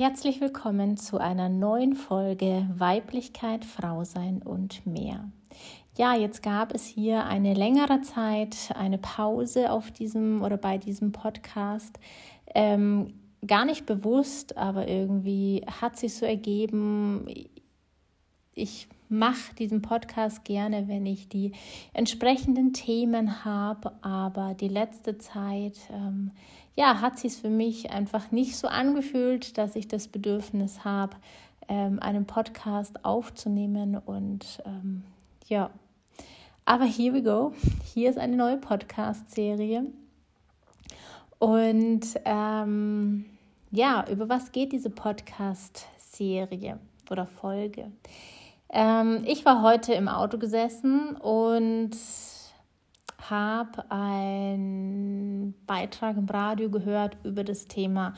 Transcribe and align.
Herzlich 0.00 0.40
willkommen 0.40 0.96
zu 0.96 1.18
einer 1.18 1.50
neuen 1.50 1.94
Folge 1.94 2.66
Weiblichkeit, 2.74 3.66
Frausein 3.66 4.40
und 4.40 4.86
mehr. 4.86 5.28
Ja, 5.98 6.14
jetzt 6.14 6.42
gab 6.42 6.74
es 6.74 6.86
hier 6.86 7.26
eine 7.26 7.52
längere 7.52 8.00
Zeit 8.00 8.70
eine 8.74 8.96
Pause 8.96 9.70
auf 9.70 9.90
diesem 9.90 10.40
oder 10.40 10.56
bei 10.56 10.78
diesem 10.78 11.12
Podcast. 11.12 12.00
Ähm, 12.54 13.12
gar 13.46 13.66
nicht 13.66 13.84
bewusst, 13.84 14.56
aber 14.56 14.88
irgendwie 14.88 15.66
hat 15.66 15.98
sich 15.98 16.14
so 16.14 16.24
ergeben. 16.24 17.26
Ich 18.54 18.88
mache 19.10 19.54
diesen 19.58 19.82
Podcast 19.82 20.44
gerne, 20.44 20.88
wenn 20.88 21.04
ich 21.04 21.28
die 21.28 21.52
entsprechenden 21.92 22.72
Themen 22.72 23.44
habe, 23.44 23.92
aber 24.00 24.54
die 24.54 24.68
letzte 24.68 25.18
Zeit 25.18 25.76
ähm, 25.92 26.30
ja, 26.76 27.00
hat 27.00 27.18
sich 27.18 27.34
für 27.34 27.50
mich 27.50 27.90
einfach 27.90 28.30
nicht 28.30 28.56
so 28.56 28.68
angefühlt, 28.68 29.58
dass 29.58 29.76
ich 29.76 29.88
das 29.88 30.08
Bedürfnis 30.08 30.84
habe, 30.84 31.16
ähm, 31.68 31.98
einen 32.00 32.26
Podcast 32.26 33.04
aufzunehmen 33.04 33.96
und 33.96 34.62
ähm, 34.64 35.04
ja, 35.46 35.70
aber 36.64 36.84
here 36.84 37.14
we 37.14 37.22
go. 37.22 37.52
Hier 37.94 38.10
ist 38.10 38.18
eine 38.18 38.36
neue 38.36 38.56
Podcast-Serie. 38.56 39.86
Und 41.40 42.02
ähm, 42.24 43.24
ja, 43.72 44.04
über 44.08 44.28
was 44.28 44.52
geht 44.52 44.72
diese 44.72 44.90
Podcast-Serie 44.90 46.78
oder 47.10 47.26
Folge? 47.26 47.90
Ähm, 48.68 49.24
ich 49.26 49.44
war 49.44 49.62
heute 49.62 49.94
im 49.94 50.06
Auto 50.06 50.38
gesessen 50.38 51.16
und 51.16 51.96
habe 53.30 53.90
einen 53.90 55.54
Beitrag 55.66 56.16
im 56.16 56.26
Radio 56.26 56.70
gehört 56.70 57.16
über 57.24 57.44
das 57.44 57.66
Thema 57.66 58.14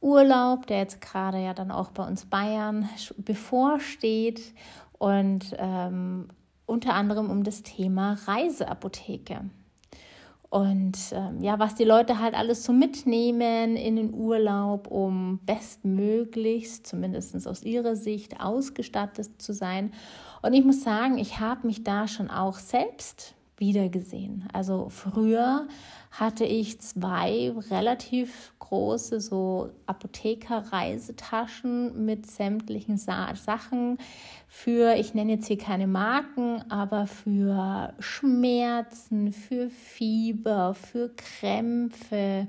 Urlaub, 0.00 0.66
der 0.66 0.78
jetzt 0.78 1.00
gerade 1.00 1.42
ja 1.42 1.54
dann 1.54 1.70
auch 1.70 1.90
bei 1.90 2.06
uns 2.06 2.26
Bayern 2.26 2.88
bevorsteht 3.16 4.54
und 4.98 5.54
ähm, 5.58 6.28
unter 6.66 6.94
anderem 6.94 7.30
um 7.30 7.44
das 7.44 7.62
Thema 7.62 8.16
Reiseapotheke. 8.26 9.40
Und 10.48 10.96
ähm, 11.12 11.42
ja, 11.42 11.58
was 11.58 11.74
die 11.74 11.84
Leute 11.84 12.20
halt 12.20 12.34
alles 12.34 12.64
so 12.64 12.72
mitnehmen 12.72 13.76
in 13.76 13.96
den 13.96 14.14
Urlaub, 14.14 14.86
um 14.86 15.40
bestmöglichst, 15.44 16.86
zumindest 16.86 17.46
aus 17.46 17.62
ihrer 17.62 17.96
Sicht, 17.96 18.40
ausgestattet 18.40 19.42
zu 19.42 19.52
sein. 19.52 19.92
Und 20.42 20.54
ich 20.54 20.64
muss 20.64 20.82
sagen, 20.82 21.18
ich 21.18 21.40
habe 21.40 21.66
mich 21.66 21.84
da 21.84 22.06
schon 22.06 22.30
auch 22.30 22.58
selbst 22.58 23.35
wiedergesehen. 23.58 24.48
Also 24.52 24.88
früher 24.90 25.66
hatte 26.10 26.44
ich 26.44 26.78
zwei 26.80 27.54
relativ 27.70 28.52
große 28.58 29.20
so 29.20 29.70
Apotheker-Reisetaschen 29.86 32.04
mit 32.04 32.26
sämtlichen 32.26 32.98
Sa 32.98 33.34
Sachen 33.34 33.96
für, 34.48 34.96
ich 34.96 35.14
nenne 35.14 35.34
jetzt 35.34 35.46
hier 35.46 35.58
keine 35.58 35.86
Marken, 35.86 36.68
aber 36.70 37.06
für 37.06 37.94
Schmerzen, 37.98 39.32
für 39.32 39.70
Fieber, 39.70 40.74
für 40.74 41.10
Krämpfe, 41.16 42.48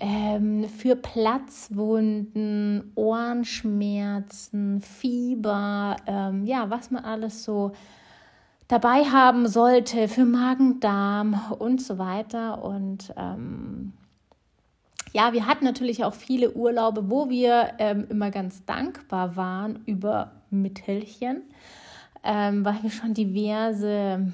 ähm, 0.00 0.68
für 0.68 0.96
Platzwunden, 0.96 2.92
Ohrenschmerzen, 2.94 4.80
Fieber, 4.80 5.96
ähm, 6.06 6.44
ja, 6.44 6.70
was 6.70 6.90
man 6.90 7.04
alles 7.04 7.44
so 7.44 7.72
dabei 8.68 9.04
haben 9.04 9.48
sollte 9.48 10.08
für 10.08 10.24
Magen-Darm 10.24 11.52
und 11.58 11.82
so 11.82 11.98
weiter. 11.98 12.62
Und 12.64 13.12
ähm, 13.16 13.92
ja, 15.12 15.32
wir 15.32 15.46
hatten 15.46 15.64
natürlich 15.64 16.04
auch 16.04 16.14
viele 16.14 16.52
Urlaube, 16.52 17.10
wo 17.10 17.28
wir 17.28 17.72
ähm, 17.78 18.06
immer 18.08 18.30
ganz 18.30 18.64
dankbar 18.64 19.36
waren 19.36 19.82
über 19.86 20.32
Mittelchen, 20.50 21.42
ähm, 22.22 22.64
weil 22.64 22.82
wir 22.82 22.90
schon 22.90 23.14
diverse 23.14 24.32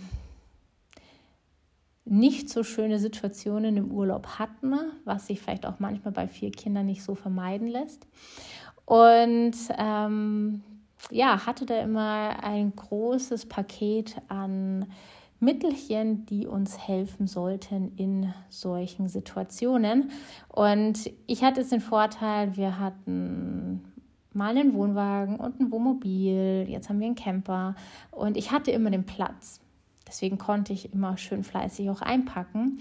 nicht 2.04 2.50
so 2.50 2.64
schöne 2.64 2.98
Situationen 2.98 3.76
im 3.76 3.92
Urlaub 3.92 4.38
hatten, 4.38 4.74
was 5.04 5.28
sich 5.28 5.40
vielleicht 5.40 5.66
auch 5.66 5.78
manchmal 5.78 6.12
bei 6.12 6.26
vier 6.26 6.50
Kindern 6.50 6.86
nicht 6.86 7.04
so 7.04 7.14
vermeiden 7.14 7.68
lässt. 7.68 8.06
Und 8.84 9.54
ähm, 9.78 10.62
ja, 11.10 11.46
hatte 11.46 11.66
da 11.66 11.80
immer 11.80 12.42
ein 12.42 12.74
großes 12.74 13.46
Paket 13.46 14.16
an 14.28 14.86
Mittelchen, 15.40 16.24
die 16.26 16.46
uns 16.46 16.78
helfen 16.78 17.26
sollten 17.26 17.96
in 17.96 18.32
solchen 18.48 19.08
Situationen. 19.08 20.12
Und 20.48 21.10
ich 21.26 21.42
hatte 21.42 21.62
es 21.62 21.70
den 21.70 21.80
Vorteil, 21.80 22.56
wir 22.56 22.78
hatten 22.78 23.82
mal 24.32 24.56
einen 24.56 24.74
Wohnwagen 24.74 25.36
und 25.36 25.60
ein 25.60 25.72
Wohnmobil, 25.72 26.66
jetzt 26.68 26.88
haben 26.88 27.00
wir 27.00 27.06
einen 27.06 27.16
Camper 27.16 27.74
und 28.10 28.36
ich 28.36 28.52
hatte 28.52 28.70
immer 28.70 28.90
den 28.90 29.04
Platz. 29.04 29.60
Deswegen 30.06 30.38
konnte 30.38 30.72
ich 30.72 30.92
immer 30.92 31.16
schön 31.16 31.42
fleißig 31.42 31.90
auch 31.90 32.02
einpacken. 32.02 32.80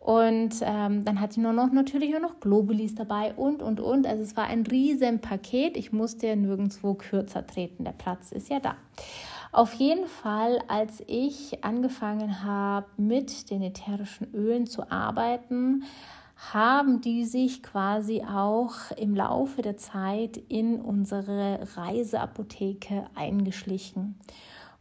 Und 0.00 0.54
ähm, 0.62 1.04
dann 1.04 1.20
hatte 1.20 1.32
ich 1.32 1.36
nur 1.36 1.52
noch 1.52 1.70
natürlich 1.72 2.16
auch 2.16 2.20
noch 2.20 2.40
Globulis 2.40 2.94
dabei 2.94 3.34
und 3.34 3.62
und 3.62 3.80
und. 3.80 4.06
Also 4.06 4.22
es 4.22 4.34
war 4.34 4.44
ein 4.44 4.66
riesen 4.66 5.20
Paket. 5.20 5.76
Ich 5.76 5.92
musste 5.92 6.26
ja 6.26 6.36
nirgendwo 6.36 6.94
kürzer 6.94 7.46
treten. 7.46 7.84
Der 7.84 7.92
Platz 7.92 8.32
ist 8.32 8.48
ja 8.48 8.60
da. 8.60 8.76
Auf 9.52 9.74
jeden 9.74 10.06
Fall, 10.06 10.62
als 10.68 11.02
ich 11.06 11.62
angefangen 11.62 12.42
habe, 12.44 12.86
mit 12.96 13.50
den 13.50 13.62
ätherischen 13.62 14.32
Ölen 14.32 14.66
zu 14.66 14.90
arbeiten, 14.90 15.84
haben 16.52 17.02
die 17.02 17.26
sich 17.26 17.62
quasi 17.62 18.22
auch 18.22 18.92
im 18.96 19.14
Laufe 19.14 19.60
der 19.60 19.76
Zeit 19.76 20.38
in 20.48 20.80
unsere 20.80 21.58
Reiseapotheke 21.76 23.04
eingeschlichen. 23.14 24.18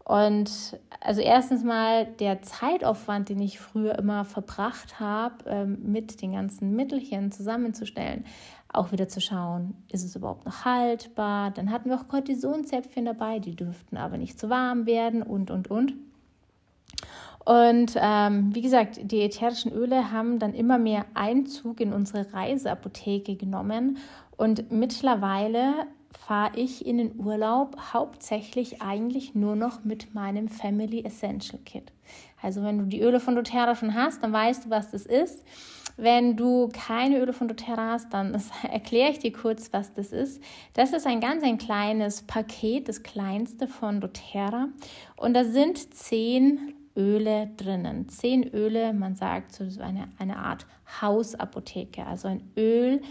Und 0.10 0.50
also 1.02 1.22
erstens 1.22 1.64
mal 1.64 2.08
der 2.08 2.42
Zeitaufwand, 2.42 3.30
den 3.30 3.40
ich 3.40 3.60
früher 3.60 4.00
immer 4.00 4.26
verbracht 4.26 5.00
habe, 5.00 5.36
ähm, 5.46 5.78
mit 5.84 6.24
den 6.24 6.32
ganzen 6.32 6.76
Mittelchen 6.76 7.32
zusammenzustellen, 7.32 8.26
auch 8.74 8.92
wieder 8.92 9.08
zu 9.08 9.22
schauen, 9.22 9.76
ist 9.92 10.04
es 10.04 10.16
überhaupt 10.16 10.48
noch 10.48 10.66
haltbar. 10.66 11.52
Dann 11.52 11.70
hatten 11.70 11.92
wir 11.92 11.96
auch 11.96 12.08
Cortisonzäpfchen 12.08 13.06
dabei, 13.06 13.38
die 13.38 13.56
dürften 13.56 13.98
aber 13.98 14.18
nicht 14.18 14.40
zu 14.40 14.50
warm 14.50 14.88
werden 14.88 15.22
und, 15.22 15.52
und, 15.52 15.70
und. 15.70 15.94
Und 17.46 17.94
ähm, 17.96 18.50
wie 18.56 18.62
gesagt, 18.64 19.12
die 19.12 19.22
ätherischen 19.22 19.72
Öle 19.72 20.12
haben 20.12 20.40
dann 20.40 20.56
immer 20.56 20.80
mehr 20.80 21.06
Einzug 21.14 21.80
in 21.82 21.94
unsere 21.94 22.34
Reiseapotheke 22.34 23.36
genommen. 23.36 24.00
Und 24.38 24.72
mittlerweile 24.72 25.86
fahre 26.18 26.58
ich 26.58 26.86
in 26.86 26.98
den 26.98 27.20
Urlaub 27.20 27.78
hauptsächlich 27.94 28.82
eigentlich 28.82 29.36
nur 29.36 29.56
noch 29.56 29.84
mit 29.84 30.14
meinem 30.14 30.48
Family 30.48 31.04
Essential 31.04 31.60
Kit. 31.66 31.92
Also 32.42 32.64
wenn 32.64 32.78
du 32.78 32.86
die 32.86 33.02
Öle 33.02 33.20
von 33.20 33.36
doTERRA 33.36 33.76
schon 33.76 33.94
hast, 33.94 34.24
dann 34.24 34.34
weißt 34.34 34.66
du, 34.66 34.70
was 34.70 34.92
das 34.92 35.06
ist. 35.06 35.44
Wenn 35.98 36.38
du 36.38 36.70
keine 36.70 37.20
Öle 37.20 37.34
von 37.34 37.48
doTERRA 37.48 37.92
hast, 37.92 38.14
dann 38.14 38.42
erkläre 38.72 39.12
ich 39.12 39.20
dir 39.20 39.34
kurz, 39.34 39.74
was 39.74 39.94
das 39.94 40.12
ist. 40.12 40.42
Das 40.74 40.94
ist 40.94 41.06
ein 41.06 41.20
ganz 41.20 41.44
ein 41.44 41.58
kleines 41.58 42.22
Paket, 42.22 42.88
das 42.88 43.04
kleinste 43.04 43.68
von 43.68 44.00
doTERRA. 44.00 44.70
Und 45.18 45.34
da 45.34 45.44
sind 45.44 45.94
zehn 45.94 46.74
Öle 46.96 47.50
drinnen. 47.58 48.10
Zehn 48.10 48.44
Öle, 48.54 48.94
man 48.94 49.16
sagt 49.16 49.54
so 49.54 49.64
eine, 49.82 50.10
eine 50.18 50.38
Art 50.38 50.66
Hausapotheke, 51.02 52.06
also 52.06 52.28
ein 52.28 52.50
Öl, 52.58 53.02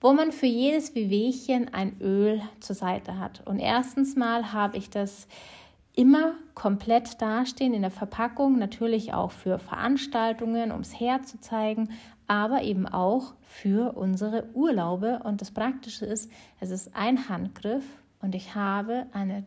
wo 0.00 0.12
man 0.12 0.32
für 0.32 0.46
jedes 0.46 0.94
Wehwehchen 0.94 1.72
ein 1.72 2.00
Öl 2.00 2.42
zur 2.60 2.76
Seite 2.76 3.18
hat. 3.18 3.46
Und 3.46 3.58
erstens 3.58 4.16
mal 4.16 4.52
habe 4.52 4.76
ich 4.76 4.90
das 4.90 5.26
immer 5.94 6.34
komplett 6.54 7.20
dastehen 7.20 7.72
in 7.72 7.82
der 7.82 7.90
Verpackung, 7.90 8.58
natürlich 8.58 9.14
auch 9.14 9.30
für 9.30 9.58
Veranstaltungen, 9.58 10.70
um 10.70 10.80
es 10.80 11.00
herzuzeigen, 11.00 11.90
aber 12.26 12.62
eben 12.62 12.86
auch 12.86 13.34
für 13.40 13.96
unsere 13.96 14.48
Urlaube. 14.54 15.20
Und 15.24 15.40
das 15.40 15.50
Praktische 15.50 16.04
ist, 16.04 16.30
es 16.60 16.70
ist 16.70 16.94
ein 16.94 17.28
Handgriff 17.28 17.84
und 18.20 18.34
ich 18.34 18.54
habe 18.54 19.06
eine 19.12 19.46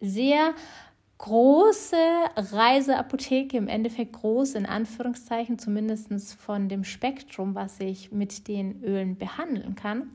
sehr 0.00 0.54
große 1.18 1.96
Reiseapotheke, 2.36 3.56
im 3.56 3.68
Endeffekt 3.68 4.12
groß 4.12 4.54
in 4.54 4.66
Anführungszeichen, 4.66 5.58
zumindest 5.58 6.34
von 6.40 6.68
dem 6.68 6.84
Spektrum, 6.84 7.54
was 7.54 7.80
ich 7.80 8.12
mit 8.12 8.48
den 8.48 8.82
Ölen 8.82 9.16
behandeln 9.16 9.74
kann 9.74 10.10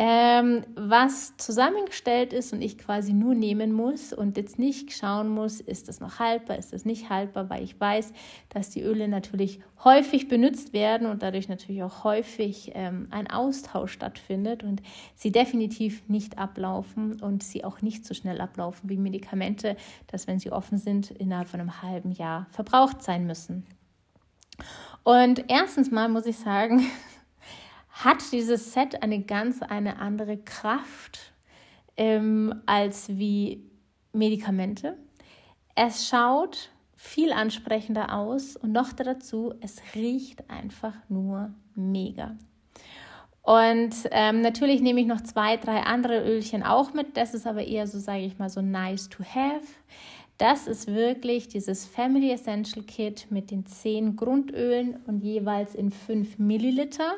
ähm, 0.00 0.64
was 0.76 1.36
zusammengestellt 1.38 2.32
ist 2.32 2.52
und 2.52 2.62
ich 2.62 2.78
quasi 2.78 3.12
nur 3.12 3.34
nehmen 3.34 3.72
muss 3.72 4.12
und 4.12 4.36
jetzt 4.36 4.56
nicht 4.56 4.92
schauen 4.92 5.28
muss, 5.28 5.60
ist 5.60 5.88
das 5.88 5.98
noch 5.98 6.20
haltbar, 6.20 6.56
ist 6.56 6.72
das 6.72 6.84
nicht 6.84 7.10
haltbar, 7.10 7.50
weil 7.50 7.64
ich 7.64 7.80
weiß, 7.80 8.12
dass 8.48 8.70
die 8.70 8.82
Öle 8.82 9.08
natürlich 9.08 9.58
häufig 9.82 10.28
benutzt 10.28 10.72
werden 10.72 11.08
und 11.08 11.24
dadurch 11.24 11.48
natürlich 11.48 11.82
auch 11.82 12.04
häufig 12.04 12.70
ähm, 12.76 13.08
ein 13.10 13.28
Austausch 13.28 13.90
stattfindet 13.90 14.62
und 14.62 14.82
sie 15.16 15.32
definitiv 15.32 16.08
nicht 16.08 16.38
ablaufen 16.38 17.20
und 17.20 17.42
sie 17.42 17.64
auch 17.64 17.82
nicht 17.82 18.06
so 18.06 18.14
schnell 18.14 18.40
ablaufen 18.40 18.88
wie 18.88 18.98
Medikamente, 18.98 19.76
dass 20.06 20.28
wenn 20.28 20.38
sie 20.38 20.52
offen 20.52 20.78
sind, 20.78 21.10
innerhalb 21.10 21.48
von 21.48 21.58
einem 21.58 21.82
halben 21.82 22.12
Jahr 22.12 22.46
verbraucht 22.52 23.02
sein 23.02 23.26
müssen. 23.26 23.66
Und 25.02 25.46
erstens 25.48 25.90
mal 25.90 26.08
muss 26.08 26.26
ich 26.26 26.38
sagen, 26.38 26.86
hat 28.04 28.32
dieses 28.32 28.72
Set 28.72 29.02
eine 29.02 29.22
ganz 29.22 29.60
eine 29.62 29.98
andere 29.98 30.38
Kraft 30.38 31.32
ähm, 31.96 32.62
als 32.64 33.08
wie 33.08 33.68
Medikamente. 34.12 34.96
Es 35.74 36.08
schaut 36.08 36.70
viel 36.94 37.32
ansprechender 37.32 38.14
aus 38.14 38.56
und 38.56 38.72
noch 38.72 38.92
dazu, 38.92 39.54
es 39.60 39.80
riecht 39.94 40.48
einfach 40.48 40.94
nur 41.08 41.52
mega. 41.74 42.36
Und 43.42 43.94
ähm, 44.10 44.42
natürlich 44.42 44.80
nehme 44.80 45.00
ich 45.00 45.06
noch 45.06 45.22
zwei, 45.22 45.56
drei 45.56 45.80
andere 45.80 46.22
Ölchen 46.22 46.62
auch 46.62 46.92
mit. 46.92 47.16
Das 47.16 47.34
ist 47.34 47.46
aber 47.46 47.64
eher 47.64 47.86
so, 47.86 47.98
sage 47.98 48.20
ich 48.20 48.38
mal, 48.38 48.50
so 48.50 48.60
nice 48.60 49.08
to 49.08 49.24
have. 49.24 49.66
Das 50.38 50.68
ist 50.68 50.86
wirklich 50.86 51.48
dieses 51.48 51.84
Family 51.84 52.30
Essential 52.30 52.84
Kit 52.84 53.26
mit 53.28 53.50
den 53.50 53.66
zehn 53.66 54.14
Grundölen 54.14 54.96
und 55.08 55.24
jeweils 55.24 55.74
in 55.74 55.90
fünf 55.90 56.38
Milliliter. 56.38 57.14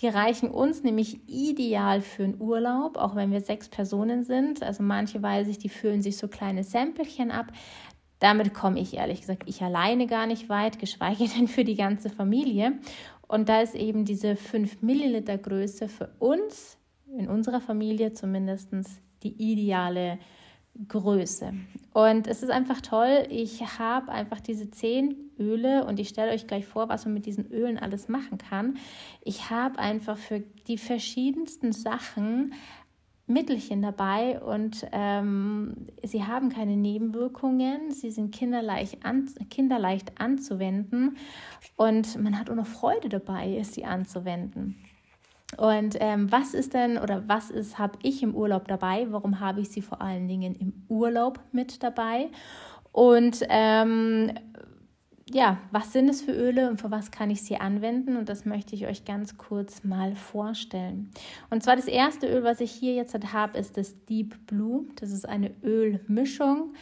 Die 0.00 0.08
reichen 0.08 0.50
uns 0.50 0.82
nämlich 0.82 1.20
ideal 1.28 2.00
für 2.00 2.24
einen 2.24 2.40
Urlaub, 2.40 2.96
auch 2.96 3.14
wenn 3.14 3.30
wir 3.30 3.40
sechs 3.40 3.68
Personen 3.68 4.24
sind. 4.24 4.64
Also 4.64 4.82
manche 4.82 5.22
weiß 5.22 5.46
ich, 5.46 5.58
die 5.58 5.68
füllen 5.68 6.02
sich 6.02 6.16
so 6.16 6.26
kleine 6.26 6.64
Samplechen 6.64 7.30
ab. 7.30 7.52
Damit 8.18 8.52
komme 8.52 8.80
ich 8.80 8.94
ehrlich 8.94 9.20
gesagt 9.20 9.44
ich 9.46 9.62
alleine 9.62 10.08
gar 10.08 10.26
nicht 10.26 10.48
weit, 10.48 10.80
geschweige 10.80 11.28
denn 11.36 11.46
für 11.46 11.62
die 11.62 11.76
ganze 11.76 12.10
Familie. 12.10 12.80
Und 13.28 13.48
da 13.48 13.60
ist 13.60 13.76
eben 13.76 14.04
diese 14.04 14.34
5 14.34 14.82
Milliliter 14.82 15.38
Größe 15.38 15.88
für 15.88 16.10
uns, 16.18 16.78
in 17.16 17.28
unserer 17.28 17.60
Familie 17.60 18.12
zumindest, 18.12 18.70
die 19.22 19.52
ideale 19.52 20.14
Größe. 20.14 20.45
Und 21.92 22.26
es 22.26 22.42
ist 22.42 22.50
einfach 22.50 22.80
toll. 22.80 23.26
Ich 23.30 23.78
habe 23.78 24.12
einfach 24.12 24.40
diese 24.40 24.70
10 24.70 25.16
Öle 25.38 25.84
und 25.86 25.98
ich 25.98 26.08
stelle 26.08 26.32
euch 26.32 26.46
gleich 26.46 26.66
vor, 26.66 26.88
was 26.88 27.04
man 27.04 27.14
mit 27.14 27.26
diesen 27.26 27.50
Ölen 27.50 27.78
alles 27.78 28.08
machen 28.08 28.38
kann. 28.38 28.76
Ich 29.22 29.50
habe 29.50 29.78
einfach 29.78 30.18
für 30.18 30.40
die 30.66 30.78
verschiedensten 30.78 31.72
Sachen 31.72 32.52
Mittelchen 33.28 33.82
dabei 33.82 34.40
und 34.40 34.86
ähm, 34.92 35.88
sie 36.04 36.24
haben 36.24 36.48
keine 36.48 36.76
Nebenwirkungen, 36.76 37.90
sie 37.90 38.12
sind 38.12 38.32
kinderleicht, 38.32 39.04
an, 39.04 39.28
kinderleicht 39.50 40.20
anzuwenden 40.20 41.16
und 41.74 42.22
man 42.22 42.38
hat 42.38 42.50
auch 42.50 42.54
noch 42.54 42.68
Freude 42.68 43.08
dabei, 43.08 43.60
sie 43.64 43.84
anzuwenden. 43.84 44.76
Und 45.58 45.96
ähm, 46.00 46.30
was 46.30 46.54
ist 46.54 46.74
denn 46.74 46.98
oder 46.98 47.24
was 47.26 47.50
ist, 47.50 47.78
habe 47.78 47.98
ich 48.02 48.22
im 48.22 48.34
Urlaub 48.34 48.68
dabei? 48.68 49.06
Warum 49.10 49.40
habe 49.40 49.60
ich 49.60 49.70
sie 49.70 49.82
vor 49.82 50.02
allen 50.02 50.28
Dingen 50.28 50.54
im 50.54 50.84
Urlaub 50.88 51.40
mit 51.52 51.82
dabei? 51.82 52.28
Und 52.92 53.42
ähm, 53.48 54.32
ja, 55.28 55.58
was 55.72 55.92
sind 55.92 56.08
es 56.08 56.22
für 56.22 56.32
Öle 56.32 56.70
und 56.70 56.80
für 56.80 56.90
was 56.90 57.10
kann 57.10 57.30
ich 57.30 57.42
sie 57.42 57.56
anwenden? 57.56 58.16
Und 58.16 58.28
das 58.28 58.44
möchte 58.44 58.74
ich 58.76 58.86
euch 58.86 59.04
ganz 59.04 59.36
kurz 59.36 59.82
mal 59.82 60.14
vorstellen. 60.14 61.10
Und 61.50 61.62
zwar 61.64 61.74
das 61.74 61.86
erste 61.86 62.28
Öl, 62.28 62.44
was 62.44 62.60
ich 62.60 62.70
hier 62.70 62.94
jetzt 62.94 63.16
habe, 63.32 63.58
ist 63.58 63.76
das 63.76 64.04
Deep 64.04 64.46
Blue. 64.46 64.86
Das 65.00 65.10
ist 65.10 65.28
eine 65.28 65.50
Ölmischung. 65.64 66.74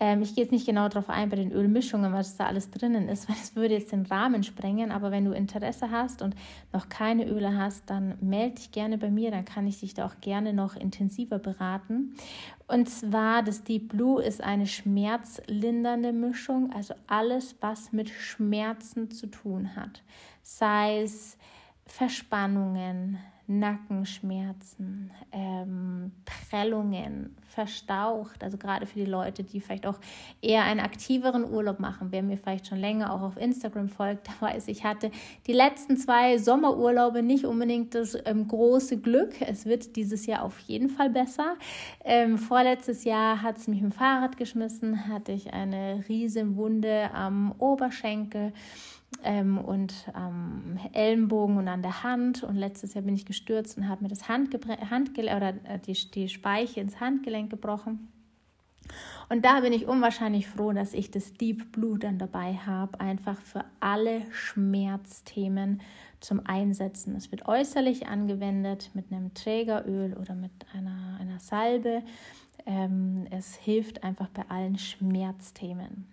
Ähm, 0.00 0.22
ich 0.22 0.34
gehe 0.34 0.44
jetzt 0.44 0.50
nicht 0.50 0.66
genau 0.66 0.88
darauf 0.88 1.10
ein 1.10 1.28
bei 1.28 1.36
den 1.36 1.52
Ölmischungen, 1.52 2.12
was 2.14 2.36
da 2.38 2.46
alles 2.46 2.70
drinnen 2.70 3.08
ist, 3.08 3.28
weil 3.28 3.36
es 3.36 3.54
würde 3.54 3.74
jetzt 3.74 3.92
den 3.92 4.06
Rahmen 4.06 4.42
sprengen. 4.42 4.90
Aber 4.90 5.10
wenn 5.10 5.26
du 5.26 5.32
Interesse 5.32 5.90
hast 5.90 6.22
und 6.22 6.34
noch 6.72 6.88
keine 6.88 7.28
Öle 7.28 7.56
hast, 7.56 7.88
dann 7.88 8.14
melde 8.20 8.56
dich 8.56 8.72
gerne 8.72 8.96
bei 8.96 9.10
mir, 9.10 9.30
dann 9.30 9.44
kann 9.44 9.66
ich 9.66 9.80
dich 9.80 9.94
da 9.94 10.06
auch 10.06 10.20
gerne 10.22 10.54
noch 10.54 10.74
intensiver 10.74 11.38
beraten. 11.38 12.14
Und 12.66 12.88
zwar 12.88 13.42
das 13.42 13.62
Deep 13.62 13.90
Blue 13.90 14.22
ist 14.22 14.42
eine 14.42 14.66
schmerzlindernde 14.66 16.12
Mischung, 16.12 16.72
also 16.72 16.94
alles, 17.06 17.56
was 17.60 17.92
mit 17.92 18.08
Schmerzen 18.08 19.10
zu 19.10 19.26
tun 19.26 19.76
hat. 19.76 20.02
Sei 20.42 21.02
es 21.02 21.36
Verspannungen, 21.84 23.18
Nackenschmerzen, 23.50 25.10
ähm, 25.32 26.12
Prellungen, 26.24 27.36
verstaucht. 27.50 28.44
Also 28.44 28.56
gerade 28.56 28.86
für 28.86 29.00
die 29.00 29.10
Leute, 29.10 29.42
die 29.42 29.60
vielleicht 29.60 29.86
auch 29.86 29.98
eher 30.40 30.62
einen 30.62 30.78
aktiveren 30.78 31.44
Urlaub 31.44 31.80
machen. 31.80 32.08
Wer 32.10 32.22
mir 32.22 32.38
vielleicht 32.38 32.68
schon 32.68 32.78
länger 32.78 33.12
auch 33.12 33.22
auf 33.22 33.36
Instagram 33.36 33.88
folgt, 33.88 34.28
da 34.40 34.46
weiß 34.46 34.68
ich, 34.68 34.84
hatte 34.84 35.10
die 35.46 35.52
letzten 35.52 35.96
zwei 35.96 36.38
Sommerurlaube 36.38 37.22
nicht 37.22 37.44
unbedingt 37.44 37.94
das 37.94 38.16
ähm, 38.24 38.46
große 38.46 38.98
Glück. 38.98 39.34
Es 39.40 39.66
wird 39.66 39.96
dieses 39.96 40.26
Jahr 40.26 40.44
auf 40.44 40.58
jeden 40.60 40.88
Fall 40.88 41.10
besser. 41.10 41.56
Ähm, 42.04 42.38
vorletztes 42.38 43.04
Jahr 43.04 43.42
hat 43.42 43.58
es 43.58 43.66
mich 43.66 43.80
dem 43.80 43.92
Fahrrad 43.92 44.36
geschmissen, 44.36 45.08
hatte 45.08 45.32
ich 45.32 45.52
eine 45.52 46.04
riesen 46.08 46.56
Wunde 46.56 47.10
am 47.12 47.52
Oberschenkel 47.58 48.52
ähm, 49.24 49.58
und 49.58 49.94
am 50.14 50.78
Ellenbogen 50.92 51.56
und 51.56 51.68
an 51.68 51.82
der 51.82 52.02
Hand. 52.02 52.42
Und 52.42 52.56
letztes 52.56 52.94
Jahr 52.94 53.04
bin 53.04 53.14
ich 53.14 53.26
gestürzt 53.26 53.76
und 53.76 53.88
habe 53.88 54.02
mir 54.02 54.08
das 54.08 54.28
Handgelenk 54.28 55.36
oder 55.36 55.54
äh, 55.64 55.78
die, 55.78 56.10
die 56.10 56.28
Speiche 56.28 56.80
ins 56.80 57.00
Handgelenk 57.00 57.50
gebrochen. 57.50 58.08
Und 59.28 59.44
da 59.44 59.60
bin 59.60 59.72
ich 59.72 59.86
unwahrscheinlich 59.86 60.48
froh, 60.48 60.72
dass 60.72 60.92
ich 60.92 61.10
das 61.10 61.32
Deep 61.34 61.70
Blue 61.72 61.98
dann 61.98 62.18
dabei 62.18 62.54
habe, 62.54 62.98
einfach 63.00 63.40
für 63.40 63.64
alle 63.78 64.22
Schmerzthemen 64.32 65.80
zum 66.18 66.44
Einsetzen. 66.44 67.14
Es 67.14 67.30
wird 67.30 67.46
äußerlich 67.46 68.08
angewendet 68.08 68.90
mit 68.94 69.12
einem 69.12 69.32
Trägeröl 69.34 70.14
oder 70.14 70.34
mit 70.34 70.50
einer, 70.74 71.18
einer 71.20 71.38
Salbe. 71.38 72.02
Ähm, 72.66 73.26
es 73.30 73.54
hilft 73.54 74.02
einfach 74.02 74.28
bei 74.28 74.44
allen 74.48 74.78
Schmerzthemen. 74.78 76.06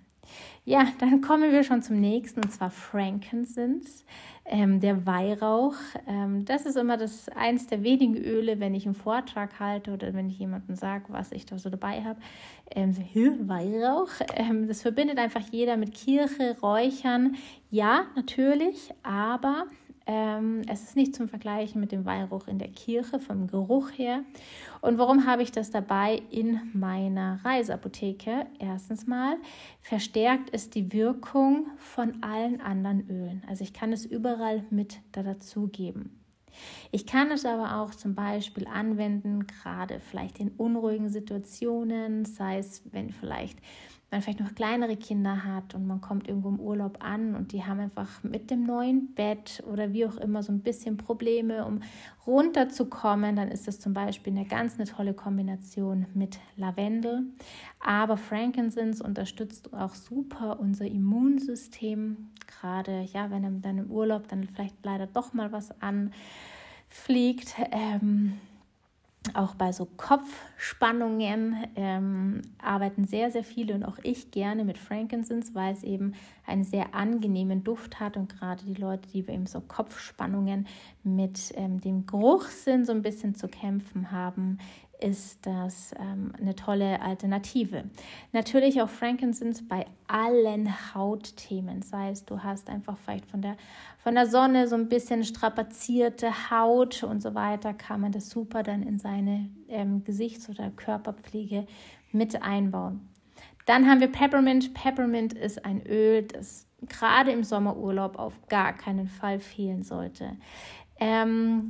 Ja, 0.65 0.87
dann 0.99 1.21
kommen 1.21 1.51
wir 1.51 1.63
schon 1.63 1.81
zum 1.81 1.99
nächsten, 1.99 2.43
und 2.43 2.51
zwar 2.51 2.69
Frankincense, 2.69 4.03
ähm, 4.45 4.79
der 4.79 5.05
Weihrauch. 5.05 5.75
Ähm, 6.07 6.45
das 6.45 6.65
ist 6.65 6.77
immer 6.77 6.97
das 6.97 7.29
eins 7.29 7.67
der 7.67 7.83
wenigen 7.83 8.17
Öle, 8.17 8.59
wenn 8.59 8.75
ich 8.75 8.85
einen 8.85 8.95
Vortrag 8.95 9.59
halte 9.59 9.93
oder 9.93 10.13
wenn 10.13 10.29
ich 10.29 10.39
jemandem 10.39 10.75
sage, 10.75 11.05
was 11.09 11.31
ich 11.31 11.45
da 11.45 11.57
so 11.57 11.69
dabei 11.69 12.03
habe. 12.03 12.19
Ähm, 12.71 12.95
Weihrauch, 13.47 14.09
ähm, 14.35 14.67
das 14.67 14.81
verbindet 14.81 15.19
einfach 15.19 15.43
jeder 15.51 15.77
mit 15.77 15.93
Kirche, 15.93 16.57
Räuchern. 16.61 17.35
Ja, 17.69 18.05
natürlich, 18.15 18.91
aber 19.03 19.67
ähm, 20.07 20.61
es 20.67 20.83
ist 20.83 20.95
nicht 20.95 21.15
zum 21.15 21.27
Vergleichen 21.27 21.81
mit 21.81 21.91
dem 21.91 22.05
Weihrauch 22.05 22.47
in 22.47 22.59
der 22.59 22.69
Kirche 22.69 23.19
vom 23.19 23.47
Geruch 23.47 23.91
her. 23.91 24.23
Und 24.81 24.97
warum 24.97 25.25
habe 25.25 25.43
ich 25.43 25.51
das 25.51 25.69
dabei 25.69 26.21
in 26.31 26.61
meiner 26.73 27.39
Reiseapotheke? 27.43 28.47
Erstens 28.57 29.05
mal 29.05 29.35
verstärkt 29.81 30.49
es 30.53 30.69
die 30.69 30.93
Wirkung 30.93 31.67
von 31.77 32.23
allen 32.23 32.61
anderen 32.61 33.09
Ölen. 33.09 33.43
Also 33.47 33.63
ich 33.63 33.73
kann 33.73 33.91
es 33.91 34.05
überall 34.05 34.63
mit 34.69 34.99
dazu 35.11 35.67
geben. 35.67 36.17
Ich 36.91 37.05
kann 37.05 37.29
es 37.31 37.45
aber 37.45 37.81
auch 37.81 37.93
zum 37.93 38.15
Beispiel 38.15 38.65
anwenden, 38.67 39.45
gerade 39.45 39.99
vielleicht 39.99 40.39
in 40.39 40.49
unruhigen 40.51 41.09
Situationen, 41.09 42.25
sei 42.25 42.57
es, 42.59 42.81
wenn 42.91 43.11
vielleicht 43.11 43.59
man 44.09 44.21
vielleicht 44.21 44.39
noch 44.39 44.55
kleinere 44.55 44.95
Kinder 44.95 45.43
hat 45.43 45.75
und 45.75 45.85
man 45.85 45.99
kommt 45.99 46.29
irgendwo 46.29 46.47
im 46.47 46.59
Urlaub 46.59 47.03
an 47.03 47.35
und 47.35 47.51
die 47.51 47.65
haben 47.65 47.81
einfach 47.81 48.23
mit 48.23 48.49
dem 48.49 48.63
neuen 48.63 49.13
Bett 49.13 49.61
oder 49.69 49.91
wie 49.91 50.05
auch 50.05 50.15
immer 50.15 50.43
so 50.43 50.53
ein 50.53 50.61
bisschen 50.61 50.95
Probleme, 50.95 51.65
um 51.65 51.81
runterzukommen, 52.25 53.35
dann 53.35 53.49
ist 53.49 53.67
das 53.67 53.79
zum 53.79 53.93
Beispiel 53.93 54.31
eine 54.31 54.45
ganz 54.45 54.75
eine 54.75 54.85
tolle 54.85 55.13
Kombination 55.13 56.05
mit 56.13 56.39
Lavendel. 56.55 57.23
Aber 57.79 58.15
Frankincense 58.15 59.03
unterstützt 59.03 59.73
auch 59.73 59.93
super 59.93 60.59
unser 60.59 60.85
Immunsystem, 60.85 62.31
gerade 62.47 63.01
ja, 63.13 63.29
wenn 63.29 63.61
dann 63.61 63.77
im 63.77 63.91
Urlaub 63.91 64.29
dann 64.29 64.45
vielleicht 64.45 64.75
leider 64.83 65.07
doch 65.07 65.33
mal 65.33 65.51
was 65.51 65.73
anfliegt. 65.81 67.55
Ähm, 67.71 68.39
auch 69.35 69.55
bei 69.55 69.71
so 69.71 69.85
Kopfspannungen 69.85 71.55
ähm, 71.75 72.41
arbeiten 72.61 73.05
sehr, 73.05 73.31
sehr 73.31 73.43
viele 73.43 73.73
und 73.73 73.83
auch 73.83 73.97
ich 74.03 74.31
gerne 74.31 74.63
mit 74.63 74.77
Frankincense, 74.77 75.55
weil 75.55 75.73
es 75.73 75.83
eben 75.83 76.13
einen 76.45 76.63
sehr 76.63 76.93
angenehmen 76.93 77.63
Duft 77.63 77.99
hat 77.99 78.17
und 78.17 78.37
gerade 78.37 78.63
die 78.65 78.73
Leute, 78.73 79.09
die 79.09 79.19
eben 79.19 79.45
so 79.45 79.61
Kopfspannungen 79.61 80.67
mit 81.03 81.53
ähm, 81.55 81.81
dem 81.81 82.05
Geruchssinn 82.05 82.85
so 82.85 82.91
ein 82.91 83.01
bisschen 83.01 83.35
zu 83.35 83.47
kämpfen 83.47 84.11
haben, 84.11 84.59
ist 84.99 85.45
das 85.45 85.93
ähm, 85.99 86.33
eine 86.39 86.55
tolle 86.55 87.01
Alternative. 87.01 87.83
Natürlich 88.31 88.81
auch 88.81 88.89
Frankincense 88.89 89.63
bei 89.63 89.85
allen 90.07 90.73
Hautthemen, 90.95 91.81
sei 91.81 92.09
es 92.11 92.25
du 92.25 92.43
hast 92.43 92.69
einfach 92.69 92.97
vielleicht 92.97 93.25
von 93.25 93.41
der, 93.41 93.57
von 93.99 94.15
der 94.15 94.27
Sonne 94.27 94.67
so 94.67 94.75
ein 94.75 94.89
bisschen 94.89 95.23
strapazierte 95.23 96.49
Haut 96.49 97.03
und 97.03 97.21
so 97.21 97.35
weiter, 97.35 97.73
kann 97.73 98.01
man 98.01 98.11
das 98.11 98.29
super 98.29 98.63
dann 98.63 98.83
in 98.83 98.99
seine 98.99 99.49
ähm, 99.67 100.03
Gesichts- 100.03 100.49
oder 100.49 100.71
Körperpflege 100.71 101.67
mit 102.11 102.41
einbauen. 102.41 103.07
Dann 103.65 103.87
haben 103.87 103.99
wir 103.99 104.11
Peppermint. 104.11 104.73
Peppermint 104.73 105.33
ist 105.33 105.65
ein 105.65 105.85
Öl, 105.85 106.23
das 106.23 106.67
gerade 106.87 107.31
im 107.31 107.43
Sommerurlaub 107.43 108.17
auf 108.17 108.33
gar 108.47 108.73
keinen 108.73 109.07
Fall 109.07 109.39
fehlen 109.39 109.83
sollte. 109.83 110.37
Ähm, 110.99 111.69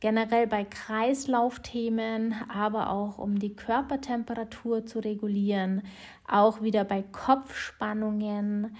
generell 0.00 0.46
bei 0.46 0.64
Kreislaufthemen, 0.64 2.34
aber 2.48 2.90
auch 2.90 3.18
um 3.18 3.38
die 3.38 3.54
Körpertemperatur 3.54 4.86
zu 4.86 4.98
regulieren, 5.00 5.82
auch 6.26 6.62
wieder 6.62 6.84
bei 6.84 7.02
Kopfspannungen. 7.02 8.76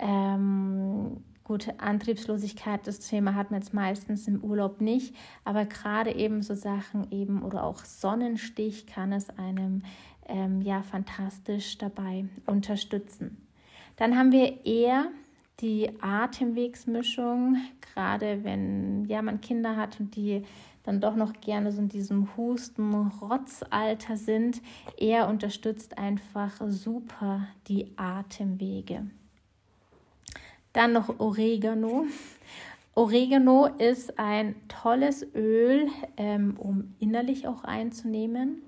Ähm, 0.00 1.22
gut, 1.44 1.68
Antriebslosigkeit, 1.78 2.86
das 2.86 2.98
Thema 2.98 3.34
hat 3.34 3.52
man 3.52 3.60
jetzt 3.60 3.72
meistens 3.72 4.26
im 4.26 4.42
Urlaub 4.42 4.80
nicht, 4.80 5.14
aber 5.44 5.64
gerade 5.64 6.12
eben 6.12 6.42
so 6.42 6.54
Sachen 6.54 7.10
eben 7.12 7.42
oder 7.42 7.62
auch 7.62 7.84
Sonnenstich 7.84 8.86
kann 8.86 9.12
es 9.12 9.30
einem 9.38 9.82
ähm, 10.26 10.60
ja 10.60 10.82
fantastisch 10.82 11.78
dabei 11.78 12.24
unterstützen. 12.46 13.46
Dann 13.96 14.18
haben 14.18 14.32
wir 14.32 14.66
eher 14.66 15.06
die 15.60 15.90
Atemwegsmischung, 16.00 17.56
gerade 17.80 18.44
wenn 18.44 19.04
ja 19.06 19.22
man 19.22 19.40
Kinder 19.40 19.76
hat 19.76 20.00
und 20.00 20.16
die 20.16 20.44
dann 20.82 21.00
doch 21.00 21.16
noch 21.16 21.32
gerne 21.40 21.72
so 21.72 21.80
in 21.80 21.88
diesem 21.88 22.36
Husten-Rotzalter 22.36 24.16
sind, 24.16 24.60
er 24.98 25.28
unterstützt 25.28 25.96
einfach 25.96 26.52
super 26.68 27.46
die 27.68 27.92
Atemwege. 27.96 29.06
Dann 30.74 30.92
noch 30.92 31.20
Oregano. 31.20 32.04
Oregano 32.94 33.66
ist 33.78 34.18
ein 34.18 34.54
tolles 34.68 35.26
Öl, 35.34 35.88
ähm, 36.16 36.56
um 36.58 36.94
innerlich 36.98 37.48
auch 37.48 37.64
einzunehmen, 37.64 38.62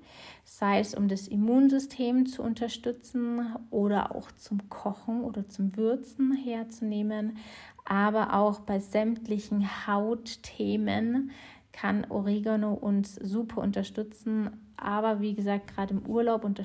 sei 0.48 0.78
es 0.78 0.94
um 0.94 1.08
das 1.08 1.26
Immunsystem 1.26 2.24
zu 2.24 2.40
unterstützen 2.42 3.56
oder 3.70 4.14
auch 4.14 4.30
zum 4.30 4.70
Kochen 4.70 5.22
oder 5.22 5.48
zum 5.48 5.76
Würzen 5.76 6.32
herzunehmen, 6.32 7.36
aber 7.84 8.34
auch 8.34 8.60
bei 8.60 8.78
sämtlichen 8.78 9.68
Hautthemen 9.86 11.32
kann 11.72 12.06
Oregano 12.08 12.74
uns 12.74 13.16
super 13.16 13.60
unterstützen. 13.60 14.50
Aber 14.76 15.20
wie 15.20 15.34
gesagt, 15.34 15.74
gerade 15.74 15.94
im 15.94 16.06
Urlaub 16.06 16.44
und, 16.44 16.60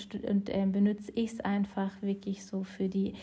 äh, 0.50 0.66
benutze 0.68 1.12
ich 1.16 1.32
es 1.34 1.40
einfach 1.40 1.90
wirklich 2.02 2.46
so 2.46 2.64
für 2.64 2.88
die 2.88 3.16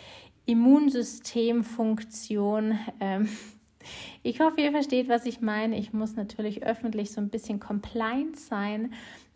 Immunsystemfunktion. 0.45 2.77
Ähm, 2.99 3.29
ich 4.25 4.41
hoffe, 4.41 4.61
ihr 4.61 4.73
versteht, 4.73 5.09
was 5.09 5.25
ich 5.25 5.41
meine. 5.41 5.79
Ich 5.79 5.93
muss 5.93 6.17
natürlich 6.17 6.65
öffentlich 6.65 7.13
so 7.13 7.21
ein 7.21 7.29
bisschen 7.29 7.61
compliant 7.61 8.37
sein, 8.37 8.93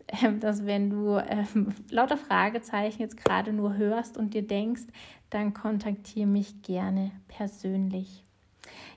dass 0.39 0.65
wenn 0.65 0.89
du 0.89 1.17
ähm, 1.17 1.73
lauter 1.89 2.17
Fragezeichen 2.17 3.01
jetzt 3.01 3.17
gerade 3.17 3.53
nur 3.53 3.75
hörst 3.75 4.17
und 4.17 4.33
dir 4.33 4.45
denkst, 4.45 4.83
dann 5.29 5.53
kontaktiere 5.53 6.27
mich 6.27 6.61
gerne 6.61 7.11
persönlich. 7.27 8.23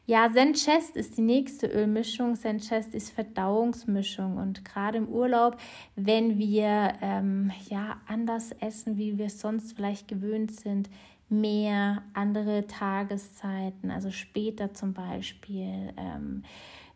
Ja, 0.08 0.30
Zen-Chest 0.32 0.96
ist 0.96 1.18
die 1.18 1.22
nächste 1.22 1.66
Ölmischung. 1.66 2.36
Zen-Chest 2.36 2.94
ist 2.94 3.10
Verdauungsmischung. 3.10 4.36
Und 4.36 4.64
gerade 4.64 4.98
im 4.98 5.08
Urlaub, 5.08 5.56
wenn 5.96 6.38
wir 6.38 6.92
ähm, 7.00 7.50
ja 7.68 8.00
anders 8.06 8.52
essen, 8.60 8.96
wie 8.98 9.18
wir 9.18 9.26
es 9.26 9.40
sonst 9.40 9.74
vielleicht 9.74 10.06
gewöhnt 10.06 10.52
sind, 10.52 10.88
mehr 11.28 12.02
andere 12.14 12.68
Tageszeiten, 12.68 13.90
also 13.90 14.12
später 14.12 14.74
zum 14.74 14.92
Beispiel, 14.92 15.92
ähm, 15.96 16.44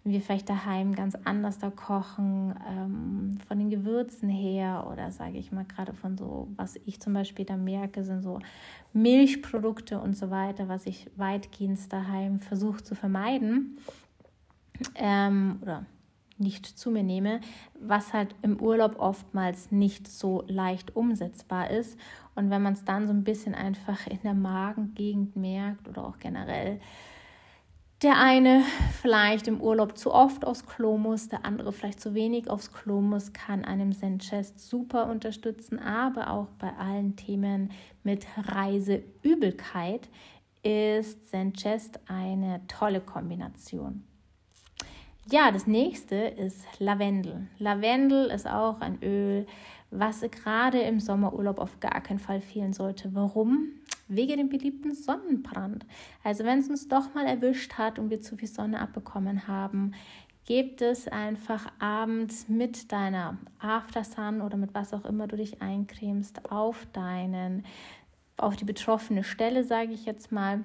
wir 0.03 0.21
vielleicht 0.23 0.49
daheim 0.49 0.95
ganz 0.95 1.17
anders 1.25 1.59
da 1.59 1.71
kochen, 1.71 2.55
ähm, 2.67 3.39
von 3.47 3.59
den 3.59 3.69
Gewürzen 3.69 4.29
her 4.29 4.89
oder 4.91 5.11
sage 5.11 5.39
ich 5.39 5.53
mal 5.53 5.65
gerade 5.65 5.93
von 5.93 6.17
so, 6.17 6.49
was 6.57 6.77
ich 6.87 7.01
zum 7.01 7.13
Beispiel 7.13 7.45
da 7.45 7.57
merke, 7.57 8.03
sind 8.03 8.23
so 8.23 8.41
Milchprodukte 8.93 10.01
und 10.01 10.17
so 10.17 10.31
weiter, 10.31 10.69
was 10.69 10.87
ich 10.87 11.11
weitgehend 11.17 11.93
daheim 11.93 12.39
versuche 12.39 12.83
zu 12.83 12.95
vermeiden 12.95 13.79
ähm, 14.95 15.59
oder 15.61 15.85
nicht 16.39 16.67
zu 16.67 16.91
mir 16.91 17.03
nehme, 17.03 17.41
was 17.79 18.15
halt 18.15 18.35
im 18.41 18.59
Urlaub 18.61 18.99
oftmals 18.99 19.71
nicht 19.71 20.09
so 20.09 20.43
leicht 20.49 20.97
umsetzbar 20.97 21.71
ist. 21.71 21.99
Und 22.35 22.49
wenn 22.49 22.63
man 22.63 22.73
es 22.73 22.85
dann 22.85 23.07
so 23.07 23.13
ein 23.13 23.25
bisschen 23.25 23.55
einfach 23.55 24.07
in 24.07 24.21
der 24.25 24.33
Magengegend 24.33 25.37
merkt 25.37 25.87
oder 25.87 26.07
auch 26.07 26.19
generell, 26.19 26.81
der 28.03 28.19
eine 28.19 28.65
vielleicht 29.03 29.47
im 29.47 29.61
Urlaub 29.61 29.99
zu 29.99 30.13
oft 30.13 30.45
aufs 30.47 30.65
Klo 30.65 30.97
muss, 30.97 31.29
der 31.29 31.45
andere 31.45 31.73
vielleicht 31.73 32.01
zu 32.01 32.15
wenig 32.15 32.49
aufs 32.49 32.73
Klo 32.73 33.01
muss, 33.01 33.33
kann 33.33 33.65
einem 33.65 33.93
Zen-Chest 33.93 34.59
super 34.59 35.11
unterstützen, 35.11 35.79
aber 35.79 36.31
auch 36.31 36.47
bei 36.59 36.73
allen 36.79 37.17
Themen 37.17 37.71
mit 38.03 38.27
Reiseübelkeit 38.37 40.09
ist 40.63 41.29
Zen-Chest 41.29 42.01
eine 42.09 42.63
tolle 42.69 43.01
Kombination. 43.01 44.05
Ja, 45.31 45.51
das 45.53 45.67
nächste 45.67 46.17
ist 46.17 46.65
Lavendel. 46.79 47.47
Lavendel 47.59 48.27
ist 48.31 48.49
auch 48.49 48.81
ein 48.81 48.99
Öl, 49.03 49.47
was 49.91 50.23
gerade 50.23 50.81
im 50.81 51.01
Sommerurlaub 51.01 51.59
auf 51.59 51.81
gar 51.81 52.01
keinen 52.01 52.19
Fall 52.19 52.41
fehlen 52.41 52.73
sollte. 52.73 53.15
Warum? 53.15 53.69
Wegen 54.11 54.37
dem 54.37 54.49
beliebten 54.49 54.95
Sonnenbrand. 54.95 55.87
Also 56.23 56.45
wenn 56.45 56.59
es 56.59 56.69
uns 56.69 56.89
doch 56.89 57.15
mal 57.15 57.27
erwischt 57.27 57.75
hat 57.75 57.99
und 57.99 58.11
wir 58.11 58.21
zu 58.21 58.37
viel 58.37 58.49
Sonne 58.49 58.81
abbekommen 58.81 59.47
haben, 59.49 59.93
gibt 60.45 60.83
es 60.83 61.07
einfach 61.07 61.71
abends 61.79 62.49
mit 62.49 62.91
deiner 62.91 63.39
Aftersun 63.59 64.41
oder 64.41 64.57
mit 64.57 64.75
was 64.75 64.93
auch 64.93 65.05
immer 65.05 65.29
du 65.29 65.37
dich 65.37 65.63
eincremst 65.63 66.51
auf 66.51 66.87
deinen, 66.93 67.65
auf 68.37 68.57
die 68.57 68.65
betroffene 68.65 69.23
Stelle, 69.23 69.65
sage 69.65 69.93
ich 69.93 70.07
jetzt 70.07 70.33
mal. 70.33 70.65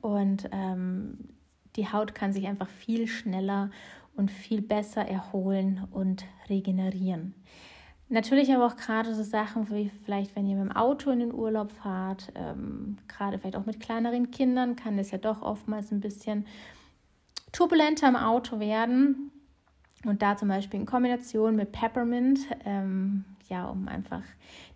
Und 0.00 0.48
ähm, 0.52 1.18
die 1.76 1.92
Haut 1.92 2.14
kann 2.14 2.32
sich 2.32 2.46
einfach 2.46 2.68
viel 2.68 3.06
schneller 3.06 3.70
und 4.16 4.30
viel 4.30 4.62
besser 4.62 5.02
erholen 5.02 5.86
und 5.90 6.24
regenerieren. 6.48 7.34
Natürlich 8.10 8.54
aber 8.54 8.66
auch 8.66 8.76
gerade 8.76 9.14
so 9.14 9.22
Sachen 9.22 9.68
wie 9.70 9.90
vielleicht, 10.04 10.34
wenn 10.34 10.46
ihr 10.46 10.56
mit 10.56 10.70
dem 10.70 10.76
Auto 10.76 11.10
in 11.10 11.18
den 11.18 11.34
Urlaub 11.34 11.70
fahrt, 11.70 12.32
ähm, 12.34 12.96
gerade 13.06 13.38
vielleicht 13.38 13.56
auch 13.56 13.66
mit 13.66 13.80
kleineren 13.80 14.30
Kindern, 14.30 14.76
kann 14.76 14.98
es 14.98 15.10
ja 15.10 15.18
doch 15.18 15.42
oftmals 15.42 15.92
ein 15.92 16.00
bisschen 16.00 16.46
turbulenter 17.52 18.08
im 18.08 18.16
Auto 18.16 18.60
werden. 18.60 19.30
Und 20.04 20.22
da 20.22 20.36
zum 20.36 20.48
Beispiel 20.48 20.80
in 20.80 20.86
Kombination 20.86 21.56
mit 21.56 21.72
Peppermint, 21.72 22.40
ähm, 22.64 23.24
ja, 23.48 23.66
um 23.66 23.88
einfach 23.88 24.22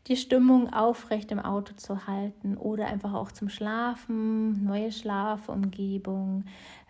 die 0.08 0.16
Stimmung 0.16 0.72
aufrecht 0.72 1.30
im 1.30 1.38
Auto 1.38 1.74
zu 1.74 2.06
halten 2.06 2.56
oder 2.56 2.86
einfach 2.86 3.14
auch 3.14 3.30
zum 3.30 3.48
Schlafen, 3.48 4.64
neue 4.64 4.90
Schlafumgebung. 4.90 6.44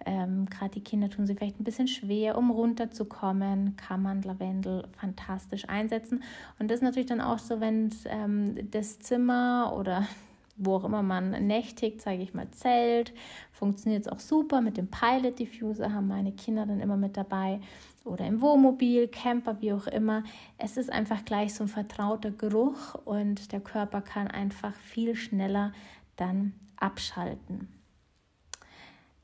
Ähm, 0.06 0.46
Gerade 0.46 0.70
die 0.70 0.84
Kinder 0.84 1.10
tun 1.10 1.26
sich 1.26 1.36
vielleicht 1.36 1.60
ein 1.60 1.64
bisschen 1.64 1.88
schwer, 1.88 2.38
um 2.38 2.50
runterzukommen, 2.50 3.76
kann 3.76 4.02
man 4.02 4.22
Lavendel 4.22 4.88
fantastisch 4.98 5.68
einsetzen. 5.68 6.22
Und 6.58 6.70
das 6.70 6.76
ist 6.76 6.84
natürlich 6.84 7.08
dann 7.08 7.20
auch 7.20 7.38
so, 7.38 7.60
wenn 7.60 7.90
ähm, 8.06 8.70
das 8.70 8.98
Zimmer 9.00 9.74
oder 9.76 10.06
wo 10.56 10.76
auch 10.76 10.84
immer 10.84 11.02
man 11.02 11.46
nächtigt, 11.46 12.00
sage 12.00 12.22
ich 12.22 12.34
mal, 12.34 12.50
Zelt, 12.50 13.12
funktioniert 13.52 14.06
es 14.06 14.12
auch 14.12 14.20
super. 14.20 14.60
Mit 14.60 14.76
dem 14.76 14.88
Pilot 14.88 15.38
Diffuser 15.38 15.92
haben 15.92 16.08
meine 16.08 16.32
Kinder 16.32 16.66
dann 16.66 16.80
immer 16.80 16.96
mit 16.96 17.16
dabei 17.16 17.60
oder 18.04 18.26
im 18.26 18.40
Wohnmobil, 18.40 19.08
Camper, 19.08 19.60
wie 19.60 19.72
auch 19.72 19.86
immer. 19.86 20.24
Es 20.58 20.76
ist 20.76 20.90
einfach 20.90 21.24
gleich 21.24 21.54
so 21.54 21.64
ein 21.64 21.68
vertrauter 21.68 22.30
Geruch 22.30 22.94
und 23.04 23.52
der 23.52 23.60
Körper 23.60 24.00
kann 24.00 24.28
einfach 24.28 24.74
viel 24.74 25.14
schneller 25.14 25.72
dann 26.16 26.54
abschalten. 26.76 27.68